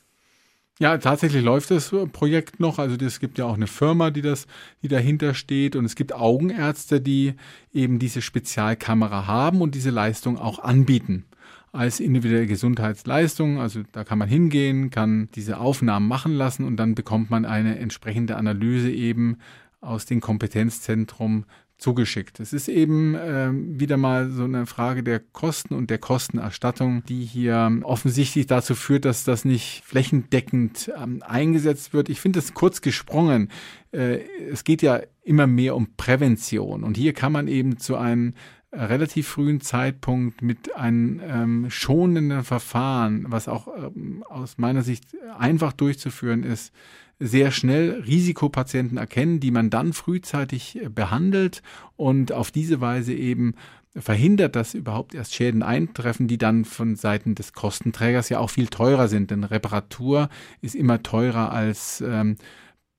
Ja, 0.80 0.96
tatsächlich 0.96 1.44
läuft 1.44 1.70
das 1.70 1.94
Projekt 2.10 2.58
noch. 2.58 2.78
Also 2.78 2.96
es 3.04 3.20
gibt 3.20 3.36
ja 3.36 3.44
auch 3.44 3.54
eine 3.54 3.66
Firma, 3.66 4.10
die 4.10 4.22
das, 4.22 4.46
die 4.80 4.88
dahinter 4.88 5.34
steht. 5.34 5.76
Und 5.76 5.84
es 5.84 5.94
gibt 5.94 6.14
Augenärzte, 6.14 7.02
die 7.02 7.34
eben 7.74 7.98
diese 7.98 8.22
Spezialkamera 8.22 9.26
haben 9.26 9.60
und 9.60 9.74
diese 9.74 9.90
Leistung 9.90 10.38
auch 10.38 10.58
anbieten 10.58 11.26
als 11.70 12.00
individuelle 12.00 12.46
Gesundheitsleistung. 12.46 13.60
Also 13.60 13.82
da 13.92 14.04
kann 14.04 14.16
man 14.16 14.30
hingehen, 14.30 14.88
kann 14.88 15.28
diese 15.34 15.58
Aufnahmen 15.58 16.08
machen 16.08 16.32
lassen 16.32 16.64
und 16.64 16.78
dann 16.78 16.94
bekommt 16.94 17.28
man 17.28 17.44
eine 17.44 17.78
entsprechende 17.78 18.36
Analyse 18.36 18.90
eben 18.90 19.36
aus 19.82 20.06
dem 20.06 20.22
Kompetenzzentrum 20.22 21.44
zugeschickt. 21.80 22.40
Es 22.40 22.52
ist 22.52 22.68
eben 22.68 23.14
äh, 23.14 23.50
wieder 23.52 23.96
mal 23.96 24.30
so 24.30 24.44
eine 24.44 24.66
Frage 24.66 25.02
der 25.02 25.20
Kosten 25.20 25.74
und 25.74 25.90
der 25.90 25.98
Kostenerstattung, 25.98 27.04
die 27.04 27.24
hier 27.24 27.80
offensichtlich 27.82 28.46
dazu 28.46 28.74
führt, 28.74 29.04
dass 29.04 29.24
das 29.24 29.44
nicht 29.44 29.82
flächendeckend 29.84 30.92
ähm, 30.96 31.22
eingesetzt 31.26 31.92
wird. 31.92 32.08
Ich 32.08 32.20
finde 32.20 32.38
es 32.38 32.54
kurz 32.54 32.80
gesprungen. 32.80 33.50
Äh, 33.92 34.20
es 34.50 34.64
geht 34.64 34.82
ja 34.82 35.00
immer 35.22 35.46
mehr 35.46 35.76
um 35.76 35.96
Prävention 35.96 36.84
und 36.84 36.96
hier 36.96 37.12
kann 37.12 37.32
man 37.32 37.48
eben 37.48 37.78
zu 37.78 37.96
einem 37.96 38.34
relativ 38.72 39.28
frühen 39.28 39.60
Zeitpunkt 39.60 40.42
mit 40.42 40.76
einem 40.76 41.20
ähm, 41.24 41.70
schonenden 41.70 42.44
Verfahren, 42.44 43.26
was 43.28 43.48
auch 43.48 43.68
ähm, 43.68 44.24
aus 44.28 44.58
meiner 44.58 44.82
Sicht 44.82 45.04
einfach 45.36 45.72
durchzuführen 45.72 46.44
ist, 46.44 46.72
sehr 47.18 47.50
schnell 47.50 48.02
Risikopatienten 48.06 48.96
erkennen, 48.96 49.40
die 49.40 49.50
man 49.50 49.70
dann 49.70 49.92
frühzeitig 49.92 50.80
äh, 50.82 50.88
behandelt 50.88 51.62
und 51.96 52.32
auf 52.32 52.50
diese 52.50 52.80
Weise 52.80 53.12
eben 53.12 53.54
verhindert, 53.96 54.54
dass 54.54 54.74
überhaupt 54.74 55.14
erst 55.14 55.34
Schäden 55.34 55.64
eintreffen, 55.64 56.28
die 56.28 56.38
dann 56.38 56.64
von 56.64 56.94
Seiten 56.94 57.34
des 57.34 57.52
Kostenträgers 57.52 58.28
ja 58.28 58.38
auch 58.38 58.50
viel 58.50 58.68
teurer 58.68 59.08
sind. 59.08 59.32
Denn 59.32 59.42
Reparatur 59.42 60.28
ist 60.60 60.76
immer 60.76 61.02
teurer 61.02 61.52
als 61.52 62.00
ähm, 62.06 62.36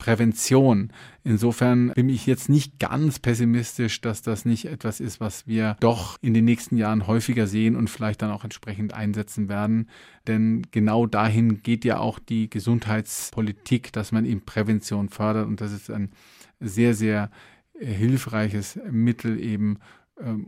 Prävention. 0.01 0.91
Insofern 1.24 1.91
bin 1.93 2.10
ich 2.10 2.25
jetzt 2.25 2.50
nicht 2.50 2.79
ganz 2.79 3.20
pessimistisch, 3.20 4.01
dass 4.01 4.24
das 4.24 4.46
nicht 4.46 4.65
etwas 4.65 5.00
ist, 5.00 5.20
was 5.20 5.46
wir 5.46 5.77
doch 5.79 6.17
in 6.24 6.34
den 6.34 6.43
nächsten 6.43 6.75
Jahren 6.75 7.05
häufiger 7.05 7.46
sehen 7.46 7.75
und 7.75 7.88
vielleicht 7.88 8.24
dann 8.24 8.31
auch 8.31 8.43
entsprechend 8.43 8.96
einsetzen 8.96 9.48
werden. 9.48 9.91
Denn 10.25 10.65
genau 10.72 11.05
dahin 11.05 11.62
geht 11.62 11.86
ja 11.86 12.00
auch 12.00 12.17
die 12.17 12.50
Gesundheitspolitik, 12.50 13.93
dass 13.93 14.12
man 14.12 14.25
eben 14.25 14.41
Prävention 14.41 15.10
fördert 15.10 15.46
und 15.46 15.62
das 15.62 15.72
ist 15.72 15.91
ein 15.91 16.10
sehr, 16.60 16.96
sehr 16.96 17.29
hilfreiches 17.79 18.79
Mittel 18.89 19.39
eben 19.39 19.77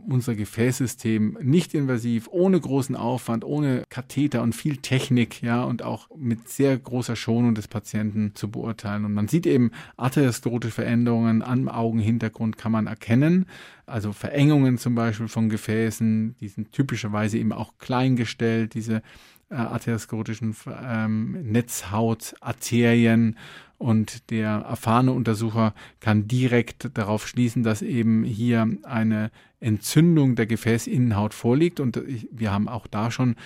unser 0.06 0.34
Gefäßsystem 0.34 1.38
nicht 1.42 1.74
invasiv, 1.74 2.28
ohne 2.30 2.60
großen 2.60 2.96
Aufwand, 2.96 3.44
ohne 3.44 3.84
Katheter 3.88 4.42
und 4.42 4.54
viel 4.54 4.76
Technik, 4.78 5.42
ja, 5.42 5.64
und 5.64 5.82
auch 5.82 6.08
mit 6.16 6.48
sehr 6.48 6.76
großer 6.78 7.16
Schonung 7.16 7.54
des 7.54 7.68
Patienten 7.68 8.32
zu 8.34 8.50
beurteilen. 8.50 9.04
Und 9.04 9.14
man 9.14 9.28
sieht 9.28 9.46
eben 9.46 9.70
atherosklerotische 9.96 10.74
Veränderungen 10.74 11.42
am 11.42 11.68
Augenhintergrund 11.68 12.58
kann 12.58 12.72
man 12.72 12.86
erkennen. 12.86 13.46
Also 13.86 14.12
Verengungen 14.12 14.78
zum 14.78 14.94
Beispiel 14.94 15.28
von 15.28 15.48
Gefäßen, 15.48 16.36
die 16.40 16.48
sind 16.48 16.72
typischerweise 16.72 17.38
eben 17.38 17.52
auch 17.52 17.74
klein 17.78 18.16
gestellt, 18.16 18.74
diese 18.74 19.02
äh, 19.50 19.54
arteriosklerotischen 19.54 20.56
ähm, 20.82 21.32
Netzhautarterien 21.52 23.36
und 23.78 24.30
der 24.30 24.48
erfahrene 24.48 25.12
Untersucher 25.12 25.74
kann 26.00 26.28
direkt 26.28 26.96
darauf 26.96 27.26
schließen, 27.26 27.62
dass 27.62 27.82
eben 27.82 28.24
hier 28.24 28.66
eine 28.84 29.30
Entzündung 29.60 30.36
der 30.36 30.46
Gefäßinnenhaut 30.46 31.34
vorliegt. 31.34 31.80
Und 31.80 32.00
wir 32.30 32.52
haben 32.52 32.68
auch 32.68 32.86
da 32.86 33.10
schon 33.10 33.36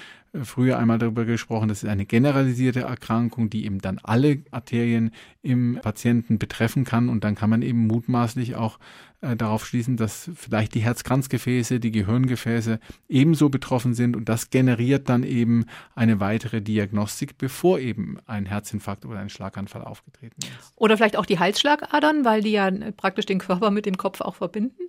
früher 0.43 0.79
einmal 0.79 0.99
darüber 0.99 1.25
gesprochen, 1.25 1.69
das 1.69 1.83
ist 1.83 1.89
eine 1.89 2.07
generalisierte 2.07 2.81
Erkrankung, 2.81 3.51
die 3.51 3.65
eben 3.65 3.81
dann 3.81 3.99
alle 4.03 4.43
Arterien 4.51 5.13
im 5.43 5.79
Patienten 5.83 6.39
betreffen 6.39 6.85
kann. 6.85 7.09
Und 7.09 7.25
dann 7.25 7.35
kann 7.35 7.51
man 7.51 7.63
eben 7.63 7.87
mutmaßlich 7.87 8.57
auch 8.57 8.79
äh, 9.21 9.37
darauf 9.37 9.67
schließen, 9.67 9.97
dass 9.97 10.31
vielleicht 10.35 10.75
die 10.75 10.81
Herzkranzgefäße, 10.81 11.81
die 11.81 11.91
Gehirngefäße 11.91 12.79
ebenso 13.09 13.49
betroffen 13.49 13.95
sind. 13.95 14.17
Und 14.17 14.29
das 14.29 14.51
generiert 14.51 15.09
dann 15.09 15.23
eben 15.23 15.67
eine 15.95 16.21
weitere 16.21 16.61
Diagnostik, 16.61 17.39
bevor 17.39 17.79
eben 17.79 18.19
ein 18.27 18.47
Herzinfarkt 18.47 19.07
oder 19.07 19.19
ein 19.19 19.31
Schlaganfall 19.31 19.83
aufgetreten 19.83 20.41
ist. 20.43 20.73
Oder 20.77 20.97
vielleicht 20.97 21.17
auch 21.17 21.27
die 21.27 21.39
Halsschlagadern, 21.39 22.25
weil 22.25 22.43
die 22.43 22.53
ja 22.53 22.71
praktisch 22.97 23.27
den 23.27 23.39
Körper 23.39 23.71
mit 23.71 23.87
dem 23.87 23.97
Kopf 23.97 24.21
auch 24.21 24.37
verbinden? 24.37 24.83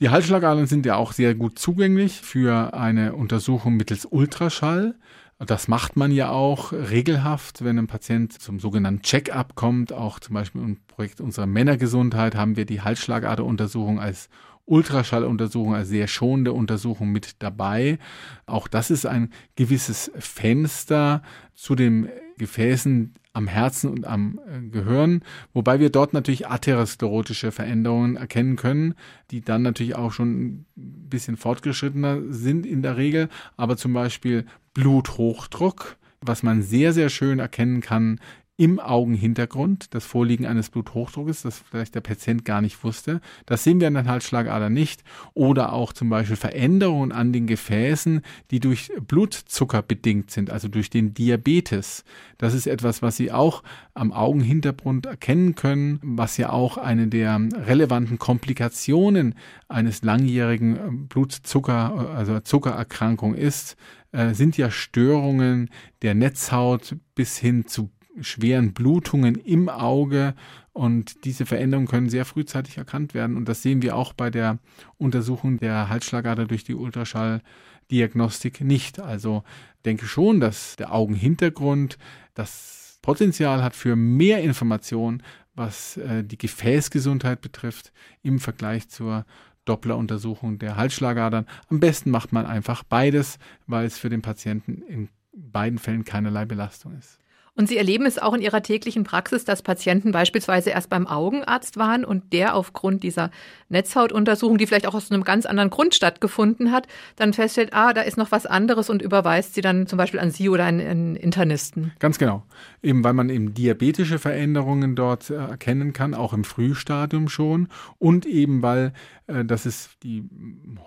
Die 0.00 0.08
Halsschlagadern 0.08 0.66
sind 0.66 0.86
ja 0.86 0.96
auch 0.96 1.12
sehr 1.12 1.34
gut 1.34 1.58
zugänglich 1.58 2.22
für 2.22 2.72
eine 2.72 3.12
Untersuchung 3.14 3.76
mittels 3.76 4.06
Ultraschall. 4.06 4.94
Das 5.38 5.68
macht 5.68 5.94
man 5.96 6.10
ja 6.10 6.30
auch 6.30 6.72
regelhaft, 6.72 7.62
wenn 7.62 7.78
ein 7.78 7.86
Patient 7.86 8.32
zum 8.32 8.60
sogenannten 8.60 9.02
Check-up 9.02 9.56
kommt. 9.56 9.92
Auch 9.92 10.18
zum 10.18 10.34
Beispiel 10.34 10.62
im 10.62 10.78
Projekt 10.86 11.20
unserer 11.20 11.44
Männergesundheit 11.44 12.34
haben 12.34 12.56
wir 12.56 12.64
die 12.64 12.80
Halsschlagaderuntersuchung 12.80 14.00
als 14.00 14.30
Ultraschalluntersuchung, 14.66 15.74
als 15.74 15.88
sehr 15.88 16.06
schonende 16.06 16.52
Untersuchung 16.52 17.10
mit 17.10 17.36
dabei. 17.40 17.98
Auch 18.46 18.68
das 18.68 18.90
ist 18.90 19.06
ein 19.06 19.30
gewisses 19.56 20.10
Fenster 20.18 21.22
zu 21.54 21.74
den 21.74 22.08
Gefäßen 22.38 23.14
am 23.32 23.46
Herzen 23.46 23.90
und 23.90 24.06
am 24.06 24.40
äh, 24.46 24.60
Gehirn, 24.68 25.22
wobei 25.52 25.78
wir 25.78 25.90
dort 25.90 26.12
natürlich 26.12 26.48
atherosklerotische 26.48 27.52
Veränderungen 27.52 28.16
erkennen 28.16 28.56
können, 28.56 28.94
die 29.30 29.40
dann 29.40 29.62
natürlich 29.62 29.94
auch 29.94 30.12
schon 30.12 30.30
ein 30.30 30.66
bisschen 30.76 31.36
fortgeschrittener 31.36 32.22
sind 32.30 32.66
in 32.66 32.82
der 32.82 32.96
Regel, 32.96 33.28
aber 33.56 33.76
zum 33.76 33.92
Beispiel 33.92 34.46
Bluthochdruck, 34.74 35.96
was 36.20 36.42
man 36.42 36.62
sehr, 36.62 36.92
sehr 36.92 37.08
schön 37.08 37.38
erkennen 37.38 37.80
kann 37.80 38.18
im 38.60 38.78
Augenhintergrund 38.78 39.94
das 39.94 40.04
Vorliegen 40.04 40.44
eines 40.44 40.68
Bluthochdruckes, 40.68 41.40
das 41.40 41.58
vielleicht 41.70 41.94
der 41.94 42.02
Patient 42.02 42.44
gar 42.44 42.60
nicht 42.60 42.84
wusste. 42.84 43.22
Das 43.46 43.64
sehen 43.64 43.80
wir 43.80 43.86
an 43.86 43.94
der 43.94 44.04
Halsschlagader 44.04 44.68
nicht. 44.68 45.02
Oder 45.32 45.72
auch 45.72 45.94
zum 45.94 46.10
Beispiel 46.10 46.36
Veränderungen 46.36 47.10
an 47.10 47.32
den 47.32 47.46
Gefäßen, 47.46 48.20
die 48.50 48.60
durch 48.60 48.92
Blutzucker 49.00 49.80
bedingt 49.80 50.30
sind, 50.30 50.50
also 50.50 50.68
durch 50.68 50.90
den 50.90 51.14
Diabetes. 51.14 52.04
Das 52.36 52.52
ist 52.52 52.66
etwas, 52.66 53.00
was 53.00 53.16
Sie 53.16 53.32
auch 53.32 53.62
am 53.94 54.12
Augenhintergrund 54.12 55.06
erkennen 55.06 55.54
können, 55.54 55.98
was 56.02 56.36
ja 56.36 56.50
auch 56.50 56.76
eine 56.76 57.08
der 57.08 57.40
relevanten 57.66 58.18
Komplikationen 58.18 59.36
eines 59.68 60.02
langjährigen 60.02 61.08
Blutzucker, 61.08 62.10
also 62.14 62.40
Zuckererkrankung 62.40 63.34
ist, 63.34 63.78
äh, 64.12 64.34
sind 64.34 64.58
ja 64.58 64.70
Störungen 64.70 65.70
der 66.02 66.14
Netzhaut 66.14 66.96
bis 67.14 67.38
hin 67.38 67.66
zu 67.66 67.88
schweren 68.20 68.72
Blutungen 68.72 69.36
im 69.36 69.68
Auge 69.68 70.34
und 70.72 71.24
diese 71.24 71.46
Veränderungen 71.46 71.88
können 71.88 72.08
sehr 72.08 72.24
frühzeitig 72.24 72.76
erkannt 72.78 73.14
werden 73.14 73.36
und 73.36 73.48
das 73.48 73.62
sehen 73.62 73.82
wir 73.82 73.96
auch 73.96 74.12
bei 74.12 74.30
der 74.30 74.58
Untersuchung 74.98 75.58
der 75.58 75.88
Halsschlagader 75.88 76.46
durch 76.46 76.64
die 76.64 76.74
Ultraschalldiagnostik 76.74 78.60
nicht. 78.60 78.98
Also 79.00 79.44
denke 79.84 80.06
schon, 80.06 80.40
dass 80.40 80.76
der 80.76 80.92
Augenhintergrund 80.92 81.98
das 82.34 82.98
Potenzial 83.02 83.62
hat 83.62 83.74
für 83.74 83.96
mehr 83.96 84.42
Informationen, 84.42 85.22
was 85.54 85.96
äh, 85.96 86.22
die 86.24 86.38
Gefäßgesundheit 86.38 87.40
betrifft 87.40 87.92
im 88.22 88.40
Vergleich 88.40 88.88
zur 88.88 89.24
Doppleruntersuchung 89.64 90.58
der 90.58 90.76
Halsschlagadern. 90.76 91.46
Am 91.68 91.80
besten 91.80 92.10
macht 92.10 92.32
man 92.32 92.46
einfach 92.46 92.82
beides, 92.82 93.38
weil 93.66 93.86
es 93.86 93.98
für 93.98 94.08
den 94.08 94.22
Patienten 94.22 94.82
in 94.82 95.08
beiden 95.32 95.78
Fällen 95.78 96.04
keinerlei 96.04 96.44
Belastung 96.44 96.96
ist. 96.98 97.18
Und 97.60 97.66
Sie 97.66 97.76
erleben 97.76 98.06
es 98.06 98.18
auch 98.18 98.32
in 98.32 98.40
Ihrer 98.40 98.62
täglichen 98.62 99.04
Praxis, 99.04 99.44
dass 99.44 99.60
Patienten 99.60 100.12
beispielsweise 100.12 100.70
erst 100.70 100.88
beim 100.88 101.06
Augenarzt 101.06 101.76
waren 101.76 102.06
und 102.06 102.32
der 102.32 102.54
aufgrund 102.54 103.02
dieser 103.02 103.30
Netzhautuntersuchung, 103.70 104.58
die 104.58 104.66
vielleicht 104.66 104.86
auch 104.86 104.94
aus 104.94 105.10
einem 105.10 105.24
ganz 105.24 105.46
anderen 105.46 105.70
Grund 105.70 105.94
stattgefunden 105.94 106.70
hat, 106.72 106.86
dann 107.16 107.32
feststellt, 107.32 107.70
ah, 107.72 107.92
da 107.92 108.02
ist 108.02 108.16
noch 108.16 108.30
was 108.30 108.46
anderes 108.46 108.90
und 108.90 109.02
überweist 109.02 109.54
sie 109.54 109.60
dann 109.60 109.86
zum 109.86 109.96
Beispiel 109.96 110.20
an 110.20 110.30
Sie 110.30 110.48
oder 110.48 110.64
einen, 110.64 110.80
einen 110.80 111.16
Internisten. 111.16 111.92
Ganz 111.98 112.18
genau. 112.18 112.42
Eben 112.82 113.02
weil 113.04 113.14
man 113.14 113.30
eben 113.30 113.54
diabetische 113.54 114.18
Veränderungen 114.18 114.96
dort 114.96 115.30
äh, 115.30 115.34
erkennen 115.34 115.92
kann, 115.92 116.14
auch 116.14 116.32
im 116.32 116.44
Frühstadium 116.44 117.28
schon. 117.28 117.68
Und 117.98 118.26
eben 118.26 118.62
weil 118.62 118.92
äh, 119.30 119.44
das 119.44 119.66
ist 119.66 119.90
die 120.02 120.24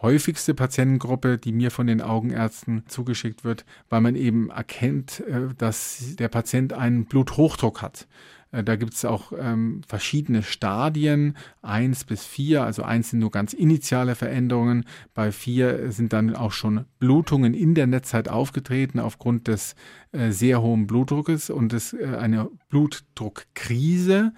häufigste 0.01 0.53
Patientengruppe, 0.53 1.37
die 1.37 1.51
mir 1.51 1.71
von 1.71 1.87
den 1.87 2.01
Augenärzten 2.01 2.83
zugeschickt 2.87 3.43
wird, 3.43 3.65
weil 3.89 4.01
man 4.01 4.15
eben 4.15 4.49
erkennt, 4.49 5.21
äh, 5.21 5.53
dass 5.57 6.15
der 6.17 6.27
Patient 6.27 6.73
einen 6.73 7.05
Bluthochdruck 7.05 7.81
hat. 7.81 8.07
Äh, 8.53 8.63
da 8.63 8.77
gibt 8.77 8.93
es 8.93 9.03
auch 9.03 9.33
ähm, 9.37 9.81
verschiedene 9.85 10.43
Stadien, 10.43 11.35
eins 11.61 12.05
bis 12.05 12.25
vier. 12.25 12.63
Also 12.63 12.83
eins 12.83 13.09
sind 13.09 13.19
nur 13.19 13.31
ganz 13.31 13.51
initiale 13.51 14.15
Veränderungen. 14.15 14.85
Bei 15.13 15.33
vier 15.33 15.91
sind 15.91 16.13
dann 16.13 16.35
auch 16.35 16.53
schon 16.53 16.85
Blutungen 16.99 17.53
in 17.53 17.75
der 17.75 17.87
Netzzeit 17.87 18.29
aufgetreten 18.29 18.99
aufgrund 18.99 19.47
des 19.47 19.75
äh, 20.11 20.31
sehr 20.31 20.61
hohen 20.61 20.87
Blutdruckes 20.87 21.49
und 21.49 21.73
es 21.73 21.93
äh, 21.93 22.15
eine 22.17 22.49
Blutdruckkrise 22.69 24.31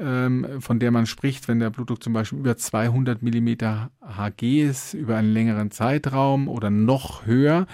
ähm, 0.00 0.60
von 0.60 0.78
der 0.78 0.90
man 0.90 1.06
spricht, 1.06 1.46
wenn 1.46 1.60
der 1.60 1.70
Blutdruck 1.70 2.02
zum 2.02 2.14
Beispiel 2.14 2.38
über 2.38 2.56
200 2.56 3.22
Millimeter 3.22 3.90
Hg 4.00 4.62
ist, 4.62 4.94
über 4.94 5.16
einen 5.16 5.32
längeren 5.32 5.70
Zeitraum 5.70 6.48
oder 6.48 6.70
noch 6.70 7.26
höher, 7.26 7.66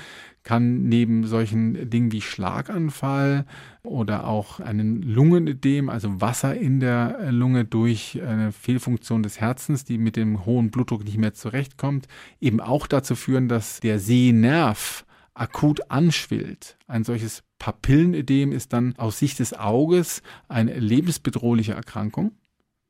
kann 0.47 0.85
neben 0.85 1.27
solchen 1.27 1.91
Dingen 1.91 2.13
wie 2.13 2.21
Schlaganfall 2.21 3.47
oder 3.83 4.29
auch 4.29 4.61
einen 4.61 5.03
Lungenödem, 5.03 5.89
also 5.89 6.21
Wasser 6.21 6.55
in 6.55 6.79
der 6.79 7.33
Lunge 7.33 7.65
durch 7.65 8.23
eine 8.25 8.53
Fehlfunktion 8.53 9.25
des 9.25 9.41
Herzens, 9.41 9.85
die 9.85 9.99
mit 9.99 10.15
dem 10.15 10.47
hohen 10.47 10.71
Blutdruck 10.71 11.03
nicht 11.05 11.19
mehr 11.19 11.35
zurechtkommt, 11.35 12.07
eben 12.41 12.61
auch 12.61 12.87
dazu 12.87 13.17
führen, 13.17 13.49
dass 13.49 13.81
der 13.81 13.99
Sehnerv 13.99 15.05
akut 15.35 15.91
anschwillt. 15.91 16.79
Ein 16.87 17.03
solches 17.03 17.43
Papillenödem 17.59 18.53
ist 18.53 18.73
dann 18.73 18.95
aus 18.99 19.19
Sicht 19.19 19.41
des 19.41 19.53
Auges 19.53 20.23
eine 20.47 20.79
lebensbedrohliche 20.79 21.73
Erkrankung, 21.73 22.31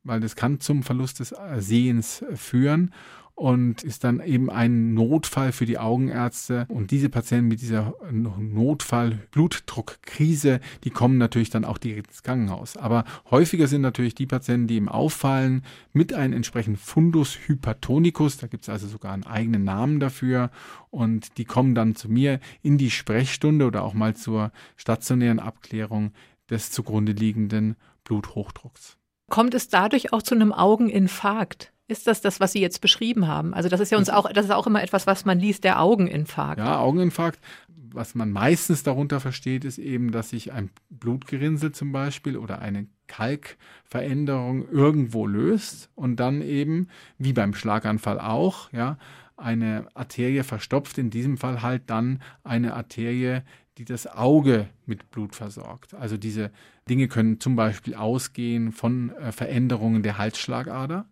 weil 0.04 0.20
das 0.20 0.36
kann 0.36 0.60
zum 0.60 0.82
Verlust 0.82 1.20
des 1.20 1.34
Sehens 1.56 2.22
führen 2.34 2.92
und 3.36 3.84
ist 3.84 4.02
dann 4.02 4.18
eben 4.20 4.50
ein 4.50 4.94
Notfall 4.94 5.52
für 5.52 5.66
die 5.66 5.78
Augenärzte. 5.78 6.64
Und 6.68 6.90
diese 6.90 7.10
Patienten 7.10 7.48
mit 7.48 7.60
dieser 7.60 7.92
Notfall-Blutdruckkrise, 8.10 10.60
die 10.84 10.90
kommen 10.90 11.18
natürlich 11.18 11.50
dann 11.50 11.66
auch 11.66 11.76
direkt 11.76 12.08
ins 12.08 12.22
Krankenhaus. 12.22 12.78
Aber 12.78 13.04
häufiger 13.30 13.66
sind 13.66 13.82
natürlich 13.82 14.14
die 14.14 14.24
Patienten, 14.24 14.68
die 14.68 14.76
ihm 14.76 14.88
auffallen, 14.88 15.66
mit 15.92 16.14
einem 16.14 16.32
entsprechenden 16.32 16.78
Fundus 16.78 17.36
hypertonicus. 17.46 18.38
Da 18.38 18.46
gibt 18.46 18.62
es 18.62 18.70
also 18.70 18.88
sogar 18.88 19.12
einen 19.12 19.26
eigenen 19.26 19.64
Namen 19.64 20.00
dafür. 20.00 20.50
Und 20.88 21.36
die 21.36 21.44
kommen 21.44 21.74
dann 21.74 21.94
zu 21.94 22.08
mir 22.08 22.40
in 22.62 22.78
die 22.78 22.90
Sprechstunde 22.90 23.66
oder 23.66 23.84
auch 23.84 23.92
mal 23.92 24.16
zur 24.16 24.50
stationären 24.76 25.40
Abklärung 25.40 26.12
des 26.48 26.70
zugrunde 26.70 27.12
liegenden 27.12 27.76
Bluthochdrucks. 28.04 28.96
Kommt 29.28 29.52
es 29.52 29.68
dadurch 29.68 30.14
auch 30.14 30.22
zu 30.22 30.34
einem 30.34 30.54
Augeninfarkt? 30.54 31.74
Ist 31.88 32.06
das 32.06 32.20
das, 32.20 32.40
was 32.40 32.52
Sie 32.52 32.60
jetzt 32.60 32.80
beschrieben 32.80 33.28
haben? 33.28 33.54
Also 33.54 33.68
das 33.68 33.80
ist 33.80 33.92
ja 33.92 33.98
uns 33.98 34.10
auch, 34.10 34.30
das 34.32 34.46
ist 34.46 34.50
auch 34.50 34.66
immer 34.66 34.82
etwas, 34.82 35.06
was 35.06 35.24
man 35.24 35.38
liest, 35.38 35.64
der 35.64 35.80
Augeninfarkt. 35.80 36.58
Ja, 36.58 36.78
Augeninfarkt. 36.78 37.38
Was 37.68 38.14
man 38.14 38.30
meistens 38.30 38.82
darunter 38.82 39.20
versteht, 39.20 39.64
ist 39.64 39.78
eben, 39.78 40.10
dass 40.10 40.30
sich 40.30 40.52
ein 40.52 40.70
Blutgerinnsel 40.90 41.72
zum 41.72 41.92
Beispiel 41.92 42.36
oder 42.36 42.58
eine 42.58 42.88
Kalkveränderung 43.06 44.68
irgendwo 44.68 45.26
löst 45.26 45.88
und 45.94 46.16
dann 46.16 46.42
eben, 46.42 46.88
wie 47.18 47.32
beim 47.32 47.54
Schlaganfall 47.54 48.20
auch, 48.20 48.70
ja, 48.72 48.98
eine 49.36 49.86
Arterie 49.94 50.42
verstopft, 50.42 50.98
in 50.98 51.10
diesem 51.10 51.36
Fall 51.36 51.62
halt 51.62 51.84
dann 51.86 52.20
eine 52.42 52.74
Arterie, 52.74 53.42
die 53.78 53.84
das 53.84 54.06
Auge 54.06 54.68
mit 54.86 55.10
Blut 55.10 55.34
versorgt. 55.34 55.94
Also 55.94 56.16
diese 56.16 56.50
Dinge 56.88 57.08
können 57.08 57.40
zum 57.40 57.56
Beispiel 57.56 57.94
ausgehen 57.94 58.72
von 58.72 59.10
äh, 59.10 59.32
Veränderungen 59.32 60.02
der 60.02 60.18
Halsschlagader, 60.18 61.06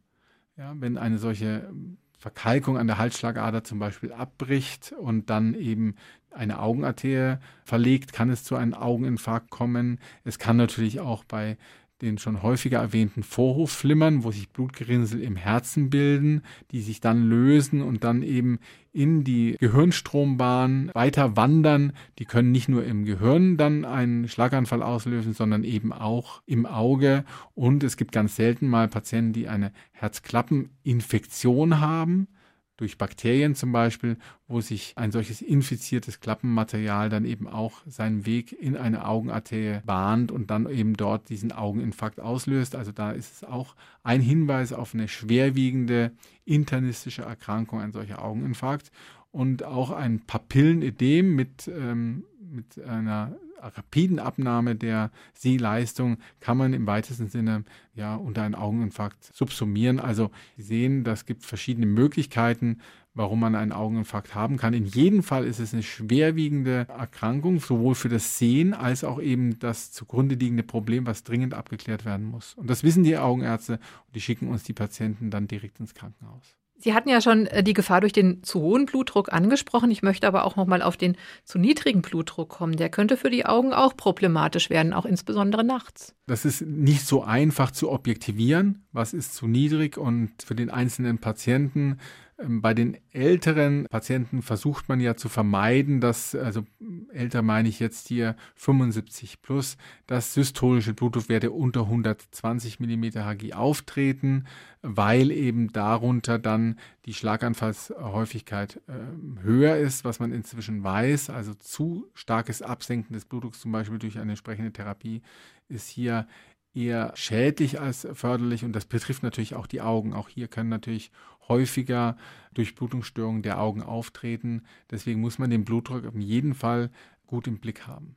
ja, 0.57 0.75
wenn 0.79 0.99
eine 0.99 1.19
solche 1.19 1.71
Verkalkung 2.19 2.79
an 2.79 2.87
der 2.87 2.99
Halsschlagader 2.99 3.65
zum 3.65 3.79
Beispiel 3.79 4.13
abbricht 4.13 4.93
und 4.99 5.29
dann 5.31 5.55
eben 5.55 5.97
eine 6.31 6.59
Augenarterie 6.59 7.39
verlegt, 7.65 8.13
kann 8.13 8.31
es 8.31 8.45
zu 8.45 8.57
einem 8.57 8.75
Augeninfarkt 8.75 9.51
kommen. 9.51 9.99
Es 10.25 10.39
kann 10.39 10.57
natürlich 10.57 11.01
auch 11.01 11.25
bei 11.25 11.57
den 12.05 12.19
schon 12.19 12.43
häufiger 12.43 12.79
erwähnten 12.79 13.23
Vorhofflimmern, 13.23 14.25
wo 14.25 14.31
sich 14.31 14.51
Blutgerinnsel 14.51 15.21
im 15.21 15.37
Herzen 15.37 15.91
bilden, 15.91 16.43
die 16.71 16.81
sich 16.81 17.01
dann 17.01 17.23
lösen 17.29 17.83
und 17.83 18.05
dann 18.05 18.23
eben 18.23 18.59
in 18.93 19.25
die 19.25 19.57
Gehirnstrombahn 19.59 20.91
weiter 20.95 21.37
wandern. 21.37 21.93
Die 22.19 22.25
können 22.25 22.53
nicht 22.53 22.69
nur 22.69 22.85
im 22.85 23.05
Gehirn 23.05 23.57
dann 23.57 23.85
einen 23.85 24.29
Schlaganfall 24.29 24.83
auslösen, 24.83 25.35
sondern 25.35 25.65
eben 25.65 25.93
auch 25.93 26.43
im 26.47 26.65
Auge. 26.65 27.25
Und 27.55 27.83
es 27.83 27.97
gibt 27.97 28.13
ganz 28.13 28.37
selten 28.37 28.69
mal 28.69 28.89
Patienten, 28.89 29.33
die 29.33 29.49
eine 29.49 29.73
Herzklappeninfektion 29.93 31.81
haben 31.81 32.29
durch 32.77 32.99
Bakterien 32.99 33.55
zum 33.55 33.73
Beispiel, 33.73 34.17
wo 34.49 34.61
sich 34.61 34.95
ein 34.97 35.13
solches 35.13 35.43
infiziertes 35.43 36.21
Klappenmaterial 36.21 37.09
dann 37.09 37.25
eben 37.25 37.47
auch 37.47 37.83
seinen 37.87 38.27
Weg 38.27 38.53
in 38.53 38.77
eine 38.77 39.07
Augenarterie 39.07 39.81
bahnt 39.85 40.33
und 40.33 40.51
dann 40.51 40.69
eben 40.69 40.95
dort 40.95 41.29
diesen 41.29 41.53
Augeninfarkt 41.53 42.21
auslöst. 42.21 42.75
Also 42.75 42.91
da 42.91 43.13
ist 43.13 43.33
es 43.33 43.45
auch 43.45 43.77
ein 44.03 44.21
Hinweis 44.21 44.73
auf 44.73 44.95
eine 44.95 45.09
schwerwiegende 45.09 46.13
internistische 46.45 47.23
Erkrankung, 47.23 47.81
ein 47.81 47.93
solcher 47.93 48.25
Augeninfarkt 48.25 48.91
und 49.31 49.63
auch 49.63 49.91
ein 49.91 50.21
Papillenödem 50.21 51.35
mit, 51.35 51.69
ähm, 51.69 52.25
mit 52.41 52.85
einer 52.85 53.37
rapiden 53.69 54.19
Abnahme 54.19 54.77
der 54.77 55.11
Sehleistung 55.33 56.19
kann 56.41 56.59
man 56.59 56.73
im 56.73 56.87
weitesten 56.87 57.29
Sinne 57.29 57.65
ja 57.95 58.17
unter 58.17 58.43
einen 58.43 58.55
Augeninfarkt 58.55 59.25
subsumieren. 59.35 60.01
Also 60.01 60.31
Sie 60.57 60.63
sehen, 60.63 61.05
das 61.05 61.27
gibt 61.27 61.45
verschiedene 61.45 61.87
Möglichkeiten, 61.87 62.79
warum 63.15 63.41
man 63.41 63.55
einen 63.55 63.73
Augeninfarkt 63.73 64.35
haben 64.35 64.57
kann. 64.57 64.75
In 64.75 64.85
jedem 64.85 65.23
Fall 65.23 65.45
ist 65.45 65.61
es 65.61 65.73
eine 65.73 65.83
schwerwiegende 65.83 66.87
Erkrankung, 66.89 67.61
sowohl 67.61 67.95
für 67.95 68.09
das 68.09 68.39
Sehen 68.39 68.75
als 68.75 69.05
auch 69.05 69.21
eben 69.21 69.59
das 69.61 69.93
zugrunde 69.93 70.35
liegende 70.35 70.65
Problem, 70.65 71.07
was 71.07 71.23
dringend 71.23 71.55
abgeklärt 71.55 72.05
werden 72.05 72.27
muss. 72.27 72.55
Und 72.55 72.69
das 72.69 72.83
wissen 72.83 73.05
die 73.05 73.17
Augenärzte 73.17 73.75
und 74.07 74.17
die 74.17 74.21
schicken 74.21 74.49
uns 74.49 74.65
die 74.65 74.73
Patienten 74.73 75.31
dann 75.31 75.47
direkt 75.47 75.79
ins 75.81 75.95
Krankenhaus. 75.95 76.57
Sie 76.85 76.93
hatten 76.93 77.09
ja 77.09 77.23
schon 77.23 77.47
äh, 77.47 77.63
die 77.63 77.73
Gefahr 77.73 78.03
durch 78.03 78.13
den 78.13 78.43
zu 78.43 78.61
hohen 78.61 78.85
Blutdruck 78.85 79.33
angesprochen. 79.33 79.91
Ich 79.91 80.03
möchte 80.03 80.27
aber 80.27 80.45
auch 80.45 80.57
noch 80.57 80.67
mal 80.67 80.83
auf 80.83 80.99
den 80.99 81.17
zu 81.43 81.59
niedrigen 81.59 82.03
Blutdruck 82.03 82.51
kommen. 82.51 82.77
Der 82.77 82.91
könnte 82.91 83.17
für 83.17 83.31
die 83.31 83.47
Augen 83.47 83.73
auch 83.73 83.97
problematisch 83.97 84.69
werden, 84.69 84.93
auch 84.93 85.07
insbesondere 85.07 85.65
nachts. 85.65 86.15
Das 86.27 86.45
ist 86.45 86.61
nicht 86.61 87.07
so 87.07 87.25
einfach 87.25 87.71
zu 87.71 87.91
objektivieren. 87.91 88.85
Was 88.93 89.15
ist 89.15 89.35
zu 89.35 89.47
niedrig? 89.47 89.97
Und 89.97 90.35
für 90.45 90.55
den 90.55 90.69
einzelnen 90.69 91.17
Patienten 91.17 92.01
bei 92.37 92.75
den 92.75 92.97
älteren 93.13 93.87
Patienten 93.89 94.43
versucht 94.43 94.89
man 94.89 94.99
ja 94.99 95.15
zu 95.15 95.29
vermeiden, 95.29 96.01
dass, 96.01 96.35
also 96.35 96.65
älter 97.13 97.43
meine 97.43 97.69
ich 97.69 97.79
jetzt 97.79 98.09
hier 98.09 98.35
75 98.57 99.41
plus, 99.41 99.77
dass 100.09 100.35
systolische 100.35 100.95
Blutdruckwerte 100.95 101.53
unter 101.53 101.83
120 101.83 102.81
mm 102.81 103.05
Hg 103.05 103.53
auftreten, 103.53 104.47
weil 104.83 105.31
eben 105.31 105.73
darunter 105.73 106.41
dann 106.41 106.79
die 107.07 107.15
Schlaganfallshäufigkeit 107.15 108.81
äh, 108.89 109.43
höher 109.43 109.77
ist, 109.77 110.05
was 110.05 110.19
man 110.19 110.33
inzwischen 110.33 110.83
weiß. 110.83 111.31
Also 111.31 111.55
zu 111.55 112.11
starkes 112.15 112.63
Absenken 112.63 113.15
des 113.15 113.27
Blutdrucks 113.27 113.61
zum 113.61 113.71
Beispiel 113.71 113.99
durch 113.99 114.19
eine 114.19 114.33
entsprechende 114.33 114.73
Therapie 114.73 115.23
ist 115.69 115.89
hier 115.89 116.27
eher 116.75 117.13
schädlich 117.15 117.81
als 117.81 118.07
förderlich 118.15 118.65
und 118.65 118.73
das 118.73 118.85
betrifft 118.85 119.23
natürlich 119.23 119.55
auch 119.55 119.67
die 119.67 119.81
Augen. 119.81 120.13
Auch 120.13 120.29
hier 120.29 120.49
können 120.49 120.69
natürlich 120.69 121.13
häufiger 121.49 122.17
Durchblutungsstörungen 122.55 123.43
der 123.43 123.61
Augen 123.61 123.83
auftreten. 123.83 124.63
Deswegen 124.91 125.21
muss 125.21 125.39
man 125.39 125.51
den 125.51 125.65
Blutdruck 125.65 126.07
auf 126.07 126.15
jeden 126.15 126.55
Fall 126.55 126.91
gut 127.27 127.47
im 127.47 127.59
Blick 127.59 127.87
haben. 127.87 128.17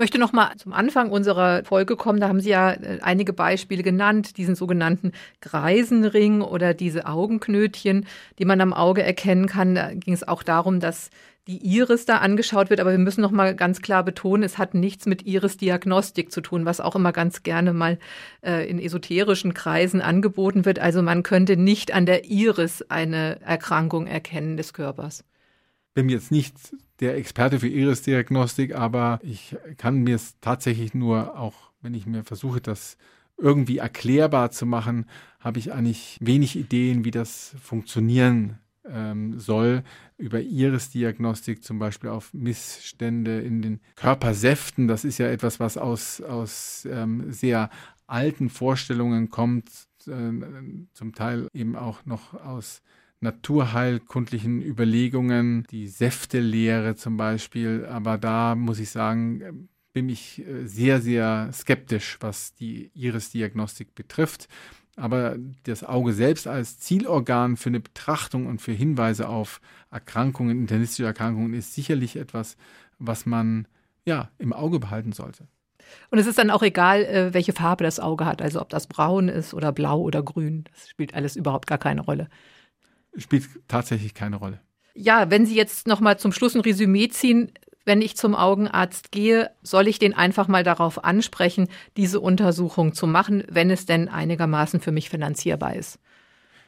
Möchte 0.00 0.18
noch 0.18 0.32
mal 0.32 0.54
zum 0.56 0.72
Anfang 0.72 1.10
unserer 1.10 1.64
Folge 1.64 1.96
kommen. 1.96 2.20
Da 2.20 2.28
haben 2.28 2.40
Sie 2.40 2.50
ja 2.50 2.70
äh, 2.72 3.00
einige 3.02 3.32
Beispiele 3.32 3.82
genannt, 3.82 4.36
diesen 4.36 4.54
sogenannten 4.54 5.10
Greisenring 5.40 6.40
oder 6.40 6.72
diese 6.72 7.06
Augenknötchen, 7.06 8.06
die 8.38 8.44
man 8.44 8.60
am 8.60 8.72
Auge 8.72 9.02
erkennen 9.02 9.46
kann. 9.46 9.74
Da 9.74 9.92
ging 9.92 10.14
es 10.14 10.26
auch 10.26 10.44
darum, 10.44 10.78
dass 10.78 11.10
die 11.48 11.66
Iris 11.66 12.04
da 12.04 12.18
angeschaut 12.18 12.70
wird, 12.70 12.78
aber 12.78 12.92
wir 12.92 12.98
müssen 12.98 13.22
noch 13.22 13.30
mal 13.30 13.56
ganz 13.56 13.80
klar 13.80 14.04
betonen, 14.04 14.42
es 14.42 14.58
hat 14.58 14.74
nichts 14.74 15.06
mit 15.06 15.26
Iris-Diagnostik 15.26 16.30
zu 16.30 16.42
tun, 16.42 16.66
was 16.66 16.78
auch 16.78 16.94
immer 16.94 17.10
ganz 17.10 17.42
gerne 17.42 17.72
mal 17.72 17.98
äh, 18.42 18.68
in 18.68 18.78
esoterischen 18.78 19.54
Kreisen 19.54 20.02
angeboten 20.02 20.64
wird. 20.64 20.78
Also 20.78 21.02
man 21.02 21.22
könnte 21.22 21.56
nicht 21.56 21.92
an 21.92 22.06
der 22.06 22.26
Iris 22.26 22.82
eine 22.90 23.40
Erkrankung 23.40 24.06
erkennen 24.06 24.58
des 24.58 24.74
Körpers. 24.74 25.24
Bin 25.94 26.10
jetzt 26.10 26.30
nicht 26.30 26.54
der 27.00 27.16
Experte 27.16 27.60
für 27.60 27.68
Iris-Diagnostik, 27.68 28.74
aber 28.74 29.20
ich 29.22 29.56
kann 29.76 30.02
mir 30.02 30.16
es 30.16 30.38
tatsächlich 30.40 30.94
nur 30.94 31.38
auch, 31.38 31.70
wenn 31.80 31.94
ich 31.94 32.06
mir 32.06 32.24
versuche, 32.24 32.60
das 32.60 32.96
irgendwie 33.36 33.78
erklärbar 33.78 34.50
zu 34.50 34.66
machen, 34.66 35.06
habe 35.38 35.58
ich 35.58 35.72
eigentlich 35.72 36.18
wenig 36.20 36.56
Ideen, 36.56 37.04
wie 37.04 37.12
das 37.12 37.54
funktionieren 37.62 38.58
ähm, 38.84 39.38
soll, 39.38 39.84
über 40.16 40.40
Iris-Diagnostik 40.40 41.62
zum 41.62 41.78
Beispiel 41.78 42.10
auf 42.10 42.34
Missstände 42.34 43.40
in 43.40 43.62
den 43.62 43.80
Körpersäften. 43.94 44.88
Das 44.88 45.04
ist 45.04 45.18
ja 45.18 45.28
etwas, 45.28 45.60
was 45.60 45.76
aus, 45.76 46.20
aus 46.20 46.86
ähm, 46.90 47.32
sehr 47.32 47.70
alten 48.08 48.48
Vorstellungen 48.50 49.30
kommt, 49.30 49.70
äh, 50.08 50.32
zum 50.92 51.14
Teil 51.14 51.48
eben 51.52 51.76
auch 51.76 52.04
noch 52.06 52.34
aus 52.34 52.82
naturheilkundlichen 53.20 54.62
Überlegungen, 54.62 55.66
die 55.70 55.88
Säftelehre 55.88 56.94
zum 56.96 57.16
Beispiel. 57.16 57.86
Aber 57.86 58.18
da 58.18 58.54
muss 58.54 58.78
ich 58.78 58.90
sagen, 58.90 59.68
bin 59.92 60.08
ich 60.08 60.46
äh, 60.46 60.66
sehr, 60.66 61.00
sehr 61.00 61.50
skeptisch, 61.52 62.18
was 62.20 62.54
die 62.54 62.90
Iris-Diagnostik 62.94 63.94
betrifft. 63.94 64.48
Aber 64.96 65.36
das 65.64 65.84
Auge 65.84 66.12
selbst 66.12 66.48
als 66.48 66.78
Zielorgan 66.80 67.56
für 67.56 67.68
eine 67.68 67.80
Betrachtung 67.80 68.46
und 68.46 68.60
für 68.60 68.72
Hinweise 68.72 69.28
auf 69.28 69.60
Erkrankungen, 69.90 70.60
internistische 70.60 71.06
Erkrankungen, 71.06 71.54
ist 71.54 71.74
sicherlich 71.74 72.16
etwas, 72.16 72.56
was 72.98 73.24
man 73.24 73.68
ja 74.04 74.30
im 74.38 74.52
Auge 74.52 74.80
behalten 74.80 75.12
sollte. 75.12 75.46
Und 76.10 76.18
es 76.18 76.26
ist 76.26 76.38
dann 76.38 76.50
auch 76.50 76.62
egal, 76.62 77.04
äh, 77.04 77.32
welche 77.32 77.52
Farbe 77.52 77.84
das 77.84 78.00
Auge 78.00 78.26
hat, 78.26 78.42
also 78.42 78.60
ob 78.60 78.68
das 78.68 78.86
braun 78.86 79.28
ist 79.28 79.54
oder 79.54 79.72
blau 79.72 80.00
oder 80.00 80.22
grün. 80.22 80.64
Das 80.70 80.88
spielt 80.88 81.14
alles 81.14 81.36
überhaupt 81.36 81.66
gar 81.66 81.78
keine 81.78 82.00
Rolle. 82.02 82.28
Spielt 83.16 83.48
tatsächlich 83.68 84.14
keine 84.14 84.36
Rolle. 84.36 84.60
Ja, 84.94 85.30
wenn 85.30 85.46
Sie 85.46 85.54
jetzt 85.54 85.86
noch 85.86 86.00
mal 86.00 86.18
zum 86.18 86.32
Schluss 86.32 86.54
ein 86.54 86.60
Resümee 86.60 87.08
ziehen, 87.08 87.52
wenn 87.84 88.02
ich 88.02 88.16
zum 88.16 88.34
Augenarzt 88.34 89.12
gehe, 89.12 89.50
soll 89.62 89.88
ich 89.88 89.98
den 89.98 90.12
einfach 90.12 90.46
mal 90.46 90.62
darauf 90.62 91.04
ansprechen, 91.04 91.68
diese 91.96 92.20
Untersuchung 92.20 92.92
zu 92.92 93.06
machen, 93.06 93.44
wenn 93.48 93.70
es 93.70 93.86
denn 93.86 94.08
einigermaßen 94.08 94.80
für 94.80 94.92
mich 94.92 95.08
finanzierbar 95.08 95.74
ist? 95.74 95.98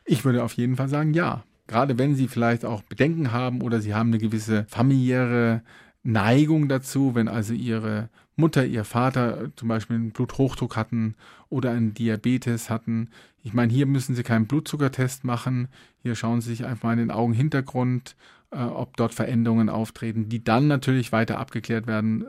Ich 0.05 0.24
würde 0.24 0.42
auf 0.42 0.55
jeden 0.55 0.76
Fall 0.76 0.88
sagen, 0.88 1.12
ja. 1.12 1.44
Gerade 1.66 1.98
wenn 1.98 2.16
Sie 2.16 2.26
vielleicht 2.26 2.64
auch 2.64 2.83
Bedenken 2.83 3.31
haben 3.31 3.61
oder 3.61 3.81
Sie 3.81 3.94
haben 3.94 4.09
eine 4.09 4.18
gewisse 4.18 4.64
familiäre 4.68 5.62
Neigung 6.03 6.68
dazu, 6.68 7.14
wenn 7.14 7.29
also 7.29 7.53
Ihre 7.53 8.09
Mutter, 8.40 8.66
Ihr 8.66 8.85
Vater 8.85 9.50
zum 9.57 9.68
Beispiel 9.68 9.96
einen 9.96 10.11
Bluthochdruck 10.11 10.76
hatten 10.76 11.14
oder 11.48 11.70
einen 11.70 11.94
Diabetes 11.94 12.70
hatten. 12.70 13.11
Ich 13.42 13.55
meine, 13.55 13.72
hier 13.72 13.87
müssen 13.87 14.14
Sie 14.14 14.22
keinen 14.22 14.46
Blutzuckertest 14.46 15.24
machen. 15.24 15.68
Hier 16.03 16.14
schauen 16.14 16.40
Sie 16.40 16.50
sich 16.50 16.64
einfach 16.64 16.85
mal 16.85 16.92
in 16.94 16.98
den 16.98 17.11
Augenhintergrund 17.11 18.16
äh, 18.53 18.59
ob 18.59 18.96
dort 18.96 19.14
Veränderungen 19.14 19.68
auftreten, 19.68 20.29
die 20.29 20.42
dann 20.42 20.66
natürlich 20.66 21.12
weiter 21.12 21.38
abgeklärt 21.38 21.87
werden 21.87 22.22
äh, 22.22 22.26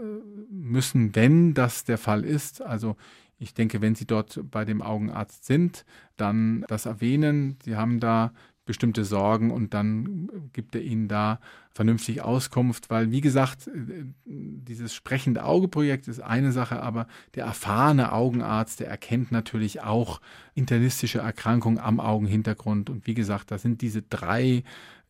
müssen, 0.52 1.16
wenn 1.16 1.56
das 1.56 1.84
der 1.84 1.98
Fall 1.98 2.24
ist. 2.24 2.62
Also 2.62 2.96
ich 3.40 3.56
denke, 3.56 3.82
wenn 3.82 3.96
Sie 3.96 4.06
dort 4.06 4.40
bei 4.52 4.64
dem 4.64 4.84
Augenarzt 4.84 5.46
sind, 5.46 5.84
dann 6.18 6.64
das 6.68 6.86
erwähnen. 6.86 7.58
Sie 7.64 7.76
haben 7.76 8.00
da 8.00 8.34
bestimmte 8.72 9.04
Sorgen 9.04 9.52
und 9.52 9.74
dann 9.74 10.30
gibt 10.54 10.76
er 10.76 10.82
Ihnen 10.82 11.10
da 11.10 11.42
vernünftig 11.74 12.22
Auskunft, 12.22 12.90
weil 12.90 13.12
wie 13.12 13.20
gesagt, 13.20 13.68
äh, 13.68 14.06
dieses 14.26 14.94
sprechende 14.94 15.44
Auge-Projekt 15.44 16.08
ist 16.08 16.22
eine 16.22 16.54
Sache, 16.54 16.82
aber 16.82 17.06
der 17.36 17.46
erfahrene 17.46 18.14
Augenarzt, 18.14 18.80
der 18.80 18.88
erkennt 18.88 19.30
natürlich 19.34 19.84
auch 19.84 20.22
internistische 20.56 21.20
Erkrankungen 21.20 21.80
am 21.80 22.00
Augenhintergrund 22.00 22.90
und 22.90 23.08
wie 23.08 23.14
gesagt, 23.14 23.52
da 23.52 23.58
sind 23.58 23.82
diese 23.82 24.02
drei 24.02 24.64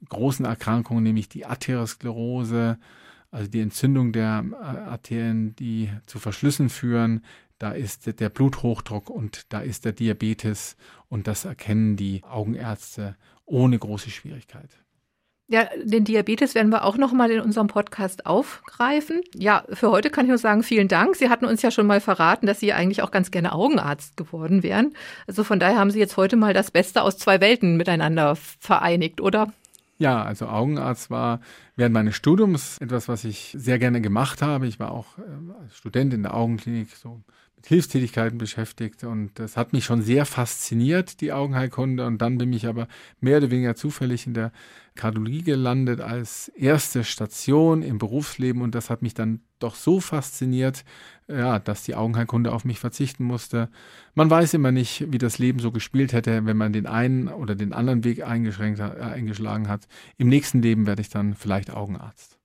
großen 0.09 0.43
Erkrankungen, 0.43 1.03
nämlich 1.03 1.29
die 1.29 1.45
Arteriosklerose, 1.45 2.79
also 3.29 3.47
die 3.47 3.61
Entzündung 3.61 4.11
der 4.11 4.43
äh, 4.51 4.55
Arterien, 4.55 5.55
die 5.55 5.91
zu 6.07 6.17
Verschlüssen 6.17 6.69
führen. 6.69 7.23
Da 7.59 7.73
ist 7.73 8.19
der 8.19 8.29
Bluthochdruck 8.29 9.11
und 9.11 9.53
da 9.53 9.59
ist 9.59 9.85
der 9.85 9.91
Diabetes 9.91 10.77
und 11.09 11.27
das 11.27 11.45
erkennen 11.45 11.95
die 11.95 12.23
Augenärzte 12.23 13.15
ohne 13.51 13.77
große 13.77 14.09
Schwierigkeit. 14.09 14.69
Ja, 15.47 15.67
den 15.83 16.05
Diabetes 16.05 16.55
werden 16.55 16.71
wir 16.71 16.85
auch 16.85 16.95
noch 16.95 17.11
mal 17.11 17.29
in 17.29 17.41
unserem 17.41 17.67
Podcast 17.67 18.25
aufgreifen. 18.25 19.21
Ja, 19.35 19.65
für 19.73 19.91
heute 19.91 20.09
kann 20.09 20.23
ich 20.23 20.29
nur 20.29 20.37
sagen, 20.37 20.63
vielen 20.63 20.87
Dank. 20.87 21.17
Sie 21.17 21.27
hatten 21.27 21.43
uns 21.43 21.61
ja 21.61 21.71
schon 21.71 21.87
mal 21.87 21.99
verraten, 21.99 22.47
dass 22.47 22.61
Sie 22.61 22.71
eigentlich 22.71 23.01
auch 23.01 23.11
ganz 23.11 23.31
gerne 23.31 23.51
Augenarzt 23.51 24.15
geworden 24.15 24.63
wären. 24.63 24.93
Also 25.27 25.43
von 25.43 25.59
daher 25.59 25.77
haben 25.77 25.91
Sie 25.91 25.99
jetzt 25.99 26.15
heute 26.15 26.37
mal 26.37 26.53
das 26.53 26.71
Beste 26.71 27.01
aus 27.01 27.17
zwei 27.17 27.41
Welten 27.41 27.75
miteinander 27.75 28.37
vereinigt, 28.37 29.19
oder? 29.19 29.51
Ja, 29.97 30.23
also 30.23 30.47
Augenarzt 30.47 31.11
war 31.11 31.41
während 31.75 31.93
meines 31.93 32.15
Studiums 32.15 32.77
etwas, 32.77 33.09
was 33.09 33.25
ich 33.25 33.53
sehr 33.57 33.77
gerne 33.77 33.99
gemacht 33.99 34.41
habe. 34.41 34.67
Ich 34.67 34.79
war 34.79 34.91
auch 34.91 35.17
äh, 35.17 35.61
als 35.61 35.75
Student 35.75 36.13
in 36.13 36.23
der 36.23 36.33
Augenklinik 36.33 36.95
so 36.95 37.19
Hilfstätigkeiten 37.67 38.37
beschäftigt 38.37 39.03
und 39.03 39.31
das 39.35 39.57
hat 39.57 39.73
mich 39.73 39.85
schon 39.85 40.01
sehr 40.01 40.25
fasziniert, 40.25 41.21
die 41.21 41.31
Augenheilkunde. 41.31 42.05
Und 42.05 42.21
dann 42.21 42.37
bin 42.37 42.51
ich 42.53 42.67
aber 42.67 42.87
mehr 43.19 43.37
oder 43.37 43.51
weniger 43.51 43.75
zufällig 43.75 44.27
in 44.27 44.33
der 44.33 44.51
Kardiologie 44.95 45.43
gelandet 45.43 46.01
als 46.01 46.49
erste 46.49 47.03
Station 47.03 47.81
im 47.81 47.97
Berufsleben 47.97 48.61
und 48.61 48.75
das 48.75 48.89
hat 48.89 49.01
mich 49.01 49.13
dann 49.13 49.41
doch 49.59 49.75
so 49.75 49.99
fasziniert, 49.99 50.83
ja, 51.27 51.59
dass 51.59 51.83
die 51.83 51.95
Augenheilkunde 51.95 52.51
auf 52.51 52.65
mich 52.65 52.79
verzichten 52.79 53.23
musste. 53.23 53.69
Man 54.15 54.29
weiß 54.29 54.53
immer 54.53 54.71
nicht, 54.71 55.11
wie 55.11 55.17
das 55.17 55.39
Leben 55.39 55.59
so 55.59 55.71
gespielt 55.71 56.13
hätte, 56.13 56.45
wenn 56.45 56.57
man 56.57 56.73
den 56.73 56.87
einen 56.87 57.29
oder 57.29 57.55
den 57.55 57.71
anderen 57.71 58.03
Weg 58.03 58.23
eingeschränkt, 58.23 58.79
äh, 58.79 58.83
eingeschlagen 58.83 59.69
hat. 59.69 59.87
Im 60.17 60.27
nächsten 60.27 60.61
Leben 60.61 60.85
werde 60.87 61.01
ich 61.01 61.09
dann 61.09 61.35
vielleicht 61.35 61.71
Augenarzt. 61.71 62.37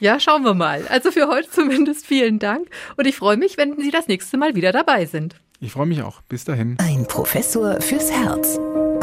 Ja, 0.00 0.20
schauen 0.20 0.44
wir 0.44 0.54
mal. 0.54 0.86
Also 0.88 1.10
für 1.10 1.28
heute 1.28 1.50
zumindest 1.50 2.06
vielen 2.06 2.38
Dank 2.38 2.68
und 2.96 3.06
ich 3.06 3.16
freue 3.16 3.36
mich, 3.36 3.56
wenn 3.56 3.78
Sie 3.78 3.90
das 3.90 4.08
nächste 4.08 4.36
Mal 4.36 4.54
wieder 4.54 4.72
dabei 4.72 5.06
sind. 5.06 5.36
Ich 5.60 5.72
freue 5.72 5.86
mich 5.86 6.02
auch. 6.02 6.20
Bis 6.22 6.44
dahin. 6.44 6.76
Ein 6.78 7.06
Professor 7.06 7.80
fürs 7.80 8.10
Herz. 8.12 8.58